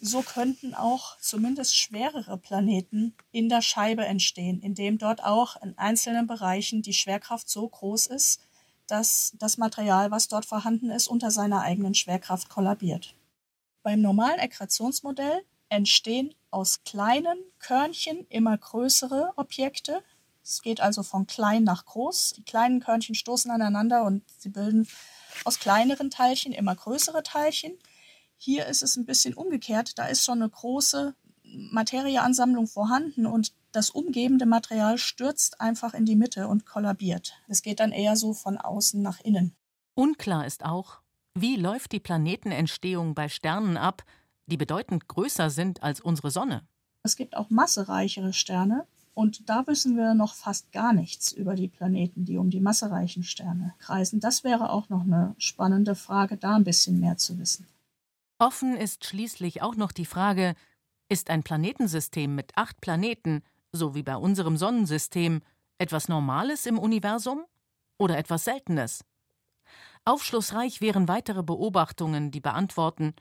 so 0.00 0.20
könnten 0.20 0.74
auch 0.74 1.16
zumindest 1.20 1.74
schwerere 1.74 2.36
Planeten 2.36 3.14
in 3.32 3.48
der 3.48 3.62
Scheibe 3.62 4.04
entstehen, 4.04 4.60
indem 4.60 4.98
dort 4.98 5.24
auch 5.24 5.60
in 5.62 5.76
einzelnen 5.78 6.26
Bereichen 6.26 6.82
die 6.82 6.92
Schwerkraft 6.92 7.48
so 7.48 7.66
groß 7.66 8.08
ist, 8.08 8.40
dass 8.86 9.32
das 9.38 9.56
Material, 9.56 10.10
was 10.10 10.28
dort 10.28 10.44
vorhanden 10.44 10.90
ist, 10.90 11.08
unter 11.08 11.30
seiner 11.30 11.62
eigenen 11.62 11.94
Schwerkraft 11.94 12.50
kollabiert. 12.50 13.14
Beim 13.82 14.02
normalen 14.02 14.38
Akkretionsmodell 14.38 15.42
entstehen 15.68 16.34
aus 16.50 16.82
kleinen 16.84 17.38
Körnchen 17.58 18.26
immer 18.28 18.56
größere 18.56 19.32
Objekte. 19.36 20.02
Es 20.42 20.62
geht 20.62 20.80
also 20.80 21.02
von 21.02 21.26
klein 21.26 21.64
nach 21.64 21.84
groß. 21.84 22.34
Die 22.36 22.44
kleinen 22.44 22.80
Körnchen 22.80 23.14
stoßen 23.14 23.50
aneinander 23.50 24.04
und 24.04 24.22
sie 24.38 24.48
bilden 24.48 24.88
aus 25.44 25.58
kleineren 25.58 26.10
Teilchen 26.10 26.52
immer 26.52 26.74
größere 26.74 27.22
Teilchen. 27.22 27.72
Hier 28.36 28.66
ist 28.66 28.82
es 28.82 28.96
ein 28.96 29.04
bisschen 29.04 29.34
umgekehrt. 29.34 29.98
Da 29.98 30.06
ist 30.06 30.24
schon 30.24 30.40
eine 30.40 30.48
große 30.48 31.14
Materieansammlung 31.42 32.66
vorhanden 32.66 33.26
und 33.26 33.52
das 33.72 33.90
umgebende 33.90 34.46
Material 34.46 34.98
stürzt 34.98 35.60
einfach 35.60 35.94
in 35.94 36.06
die 36.06 36.16
Mitte 36.16 36.48
und 36.48 36.64
kollabiert. 36.64 37.34
Es 37.48 37.62
geht 37.62 37.80
dann 37.80 37.92
eher 37.92 38.16
so 38.16 38.32
von 38.32 38.56
außen 38.56 39.00
nach 39.02 39.20
innen. 39.20 39.54
Unklar 39.94 40.46
ist 40.46 40.64
auch, 40.64 41.00
wie 41.34 41.56
läuft 41.56 41.92
die 41.92 42.00
Planetenentstehung 42.00 43.14
bei 43.14 43.28
Sternen 43.28 43.76
ab, 43.76 44.04
die 44.48 44.56
bedeutend 44.56 45.08
größer 45.08 45.50
sind 45.50 45.82
als 45.82 46.00
unsere 46.00 46.30
Sonne. 46.30 46.66
Es 47.02 47.16
gibt 47.16 47.36
auch 47.36 47.50
massereichere 47.50 48.32
Sterne 48.32 48.86
und 49.14 49.48
da 49.48 49.66
wissen 49.66 49.96
wir 49.96 50.14
noch 50.14 50.34
fast 50.34 50.72
gar 50.72 50.92
nichts 50.92 51.32
über 51.32 51.54
die 51.54 51.68
Planeten, 51.68 52.24
die 52.24 52.38
um 52.38 52.50
die 52.50 52.60
massereichen 52.60 53.22
Sterne 53.22 53.74
kreisen. 53.78 54.20
Das 54.20 54.44
wäre 54.44 54.70
auch 54.70 54.88
noch 54.88 55.02
eine 55.02 55.34
spannende 55.38 55.94
Frage, 55.94 56.36
da 56.36 56.56
ein 56.56 56.64
bisschen 56.64 57.00
mehr 57.00 57.16
zu 57.16 57.38
wissen. 57.38 57.66
Offen 58.38 58.76
ist 58.76 59.04
schließlich 59.04 59.62
auch 59.62 59.74
noch 59.74 59.92
die 59.92 60.04
Frage, 60.04 60.54
ist 61.08 61.30
ein 61.30 61.42
Planetensystem 61.42 62.34
mit 62.34 62.52
acht 62.56 62.80
Planeten, 62.80 63.42
so 63.72 63.94
wie 63.94 64.02
bei 64.02 64.16
unserem 64.16 64.56
Sonnensystem, 64.56 65.42
etwas 65.78 66.08
Normales 66.08 66.66
im 66.66 66.78
Universum 66.78 67.44
oder 67.98 68.18
etwas 68.18 68.44
Seltenes? 68.44 69.04
Aufschlussreich 70.04 70.80
wären 70.80 71.08
weitere 71.08 71.42
Beobachtungen, 71.42 72.30
die 72.30 72.40
beantworten, 72.40 73.14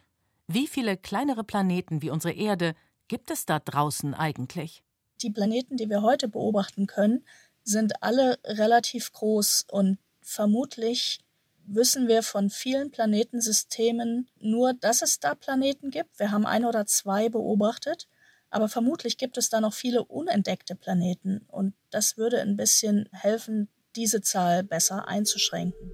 wie 0.48 0.68
viele 0.68 0.98
kleinere 0.98 1.44
Planeten 1.44 2.02
wie 2.02 2.10
unsere 2.10 2.34
Erde 2.34 2.74
gibt 3.08 3.32
es 3.32 3.46
da 3.46 3.60
draußen 3.60 4.14
eigentlich? 4.14 4.84
Die 5.22 5.30
Planeten, 5.30 5.78
die 5.78 5.90
wir 5.90 6.02
heute 6.02 6.28
beobachten 6.28 6.88
können, 6.88 7.26
sind 7.64 8.02
alle 8.02 8.38
relativ 8.46 9.12
groß 9.12 9.66
und 9.70 9.98
vermutlich 10.22 11.20
wissen 11.66 12.08
wir 12.08 12.24
von 12.24 12.50
vielen 12.50 12.92
Planetensystemen 12.92 14.30
nur, 14.40 14.74
dass 14.74 15.02
es 15.02 15.20
da 15.20 15.36
Planeten 15.36 15.90
gibt. 15.90 16.18
Wir 16.18 16.32
haben 16.32 16.46
ein 16.46 16.64
oder 16.64 16.86
zwei 16.86 17.28
beobachtet, 17.28 18.08
aber 18.50 18.70
vermutlich 18.70 19.18
gibt 19.18 19.38
es 19.38 19.50
da 19.50 19.60
noch 19.60 19.74
viele 19.74 20.06
unentdeckte 20.06 20.76
Planeten 20.76 21.46
und 21.48 21.74
das 21.90 22.18
würde 22.18 22.42
ein 22.42 22.56
bisschen 22.56 23.10
helfen, 23.12 23.68
diese 23.98 24.22
Zahl 24.22 24.64
besser 24.64 25.08
einzuschränken. 25.08 25.92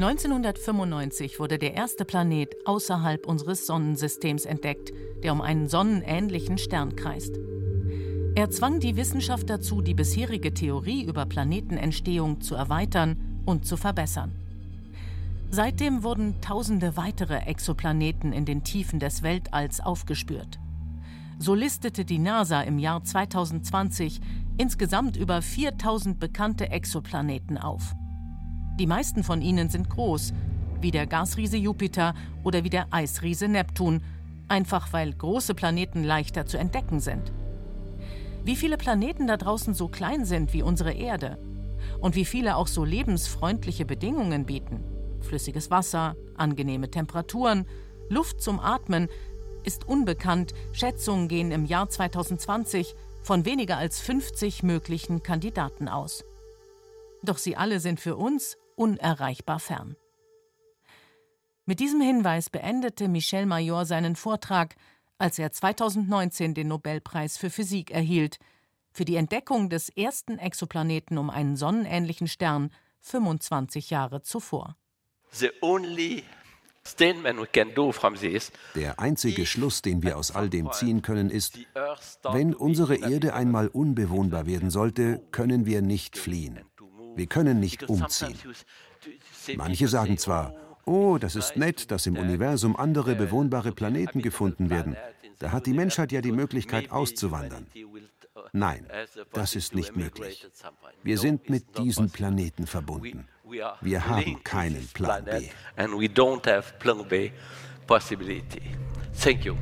1995 0.00 1.40
wurde 1.40 1.58
der 1.58 1.74
erste 1.74 2.04
Planet 2.04 2.54
außerhalb 2.64 3.26
unseres 3.26 3.66
Sonnensystems 3.66 4.44
entdeckt, 4.44 4.92
der 5.24 5.32
um 5.32 5.40
einen 5.40 5.66
sonnenähnlichen 5.66 6.56
Stern 6.56 6.94
kreist. 6.94 7.36
Er 8.36 8.48
zwang 8.48 8.78
die 8.78 8.94
Wissenschaft 8.94 9.50
dazu, 9.50 9.82
die 9.82 9.94
bisherige 9.94 10.54
Theorie 10.54 11.02
über 11.02 11.26
Planetenentstehung 11.26 12.40
zu 12.40 12.54
erweitern 12.54 13.42
und 13.44 13.66
zu 13.66 13.76
verbessern. 13.76 14.30
Seitdem 15.50 16.04
wurden 16.04 16.40
tausende 16.40 16.96
weitere 16.96 17.38
Exoplaneten 17.38 18.32
in 18.32 18.44
den 18.44 18.62
Tiefen 18.62 19.00
des 19.00 19.24
Weltalls 19.24 19.80
aufgespürt. 19.80 20.60
So 21.40 21.56
listete 21.56 22.04
die 22.04 22.20
NASA 22.20 22.60
im 22.60 22.78
Jahr 22.78 23.02
2020 23.02 24.20
insgesamt 24.58 25.16
über 25.16 25.42
4000 25.42 26.20
bekannte 26.20 26.70
Exoplaneten 26.70 27.58
auf. 27.58 27.96
Die 28.78 28.86
meisten 28.86 29.24
von 29.24 29.42
ihnen 29.42 29.68
sind 29.70 29.90
groß, 29.90 30.32
wie 30.80 30.92
der 30.92 31.08
Gasriese 31.08 31.56
Jupiter 31.56 32.14
oder 32.44 32.62
wie 32.62 32.70
der 32.70 32.86
Eisriese 32.92 33.48
Neptun, 33.48 34.02
einfach 34.46 34.92
weil 34.92 35.12
große 35.12 35.54
Planeten 35.54 36.04
leichter 36.04 36.46
zu 36.46 36.58
entdecken 36.58 37.00
sind. 37.00 37.32
Wie 38.44 38.54
viele 38.54 38.76
Planeten 38.76 39.26
da 39.26 39.36
draußen 39.36 39.74
so 39.74 39.88
klein 39.88 40.24
sind 40.24 40.52
wie 40.52 40.62
unsere 40.62 40.92
Erde 40.92 41.38
und 42.00 42.14
wie 42.14 42.24
viele 42.24 42.54
auch 42.54 42.68
so 42.68 42.84
lebensfreundliche 42.84 43.84
Bedingungen 43.84 44.46
bieten, 44.46 44.84
flüssiges 45.22 45.72
Wasser, 45.72 46.14
angenehme 46.36 46.88
Temperaturen, 46.88 47.66
Luft 48.08 48.40
zum 48.40 48.60
Atmen, 48.60 49.08
ist 49.64 49.88
unbekannt. 49.88 50.54
Schätzungen 50.72 51.26
gehen 51.26 51.50
im 51.50 51.64
Jahr 51.64 51.88
2020 51.88 52.94
von 53.22 53.44
weniger 53.44 53.76
als 53.76 53.98
50 53.98 54.62
möglichen 54.62 55.24
Kandidaten 55.24 55.88
aus. 55.88 56.24
Doch 57.24 57.38
sie 57.38 57.56
alle 57.56 57.80
sind 57.80 57.98
für 57.98 58.14
uns 58.14 58.56
unerreichbar 58.78 59.58
fern. 59.58 59.96
Mit 61.64 61.80
diesem 61.80 62.00
Hinweis 62.00 62.48
beendete 62.48 63.08
Michel 63.08 63.44
Major 63.44 63.84
seinen 63.84 64.16
Vortrag, 64.16 64.76
als 65.18 65.38
er 65.38 65.52
2019 65.52 66.54
den 66.54 66.68
Nobelpreis 66.68 67.36
für 67.36 67.50
Physik 67.50 67.90
erhielt, 67.90 68.38
für 68.90 69.04
die 69.04 69.16
Entdeckung 69.16 69.68
des 69.68 69.90
ersten 69.90 70.38
Exoplaneten 70.38 71.18
um 71.18 71.28
einen 71.28 71.56
sonnenähnlichen 71.56 72.26
Stern 72.26 72.70
25 73.00 73.90
Jahre 73.90 74.22
zuvor. 74.22 74.76
Der 78.74 78.98
einzige 78.98 79.44
Schluss, 79.44 79.82
den 79.82 80.02
wir 80.02 80.16
aus 80.16 80.30
all 80.30 80.48
dem 80.48 80.72
ziehen 80.72 81.02
können, 81.02 81.28
ist, 81.28 81.58
wenn 82.32 82.54
unsere 82.54 82.96
Erde 82.96 83.34
einmal 83.34 83.68
unbewohnbar 83.68 84.46
werden 84.46 84.70
sollte, 84.70 85.20
können 85.30 85.66
wir 85.66 85.82
nicht 85.82 86.16
fliehen. 86.16 86.60
Wir 87.18 87.26
können 87.26 87.58
nicht 87.58 87.88
umziehen. 87.88 88.38
Manche 89.56 89.88
sagen 89.88 90.18
zwar, 90.18 90.54
oh, 90.84 91.18
das 91.18 91.34
ist 91.34 91.56
nett, 91.56 91.90
dass 91.90 92.06
im 92.06 92.16
Universum 92.16 92.76
andere 92.76 93.16
bewohnbare 93.16 93.72
Planeten 93.72 94.22
gefunden 94.22 94.70
werden. 94.70 94.96
Da 95.40 95.50
hat 95.50 95.66
die 95.66 95.72
Menschheit 95.72 96.12
ja 96.12 96.20
die 96.20 96.30
Möglichkeit 96.30 96.92
auszuwandern. 96.92 97.66
Nein, 98.52 98.86
das 99.32 99.56
ist 99.56 99.74
nicht 99.74 99.96
möglich. 99.96 100.46
Wir 101.02 101.18
sind 101.18 101.50
mit 101.50 101.76
diesen 101.78 102.08
Planeten 102.08 102.68
verbunden. 102.68 103.26
Wir 103.80 104.06
haben 104.06 104.44
keinen 104.44 104.86
Plan 104.94 105.24
B. 105.24 105.48
Thank 109.20 109.44
you. 109.44 109.56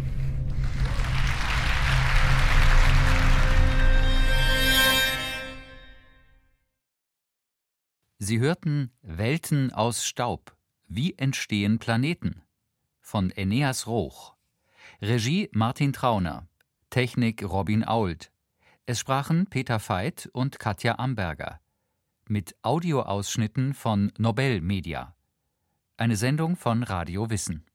Sie 8.18 8.38
hörten 8.38 8.90
Welten 9.02 9.70
aus 9.74 10.07
Staub. 10.07 10.57
Wie 10.88 11.18
entstehen 11.18 11.79
Planeten? 11.79 12.40
Von 13.02 13.31
Eneas 13.31 13.87
Roch. 13.87 14.35
Regie 15.02 15.50
Martin 15.52 15.92
Trauner. 15.92 16.48
Technik 16.88 17.44
Robin 17.44 17.85
Ault. 17.85 18.33
Es 18.87 19.00
sprachen 19.00 19.46
Peter 19.48 19.79
Veit 19.87 20.31
und 20.33 20.59
Katja 20.59 20.98
Amberger 20.98 21.61
mit 22.29 22.57
Audioausschnitten 22.62 23.74
von 23.74 24.11
Nobel 24.16 24.62
Media. 24.62 25.14
Eine 25.98 26.16
Sendung 26.16 26.57
von 26.57 26.85
Radio 26.85 27.29
Wissen. 27.29 27.66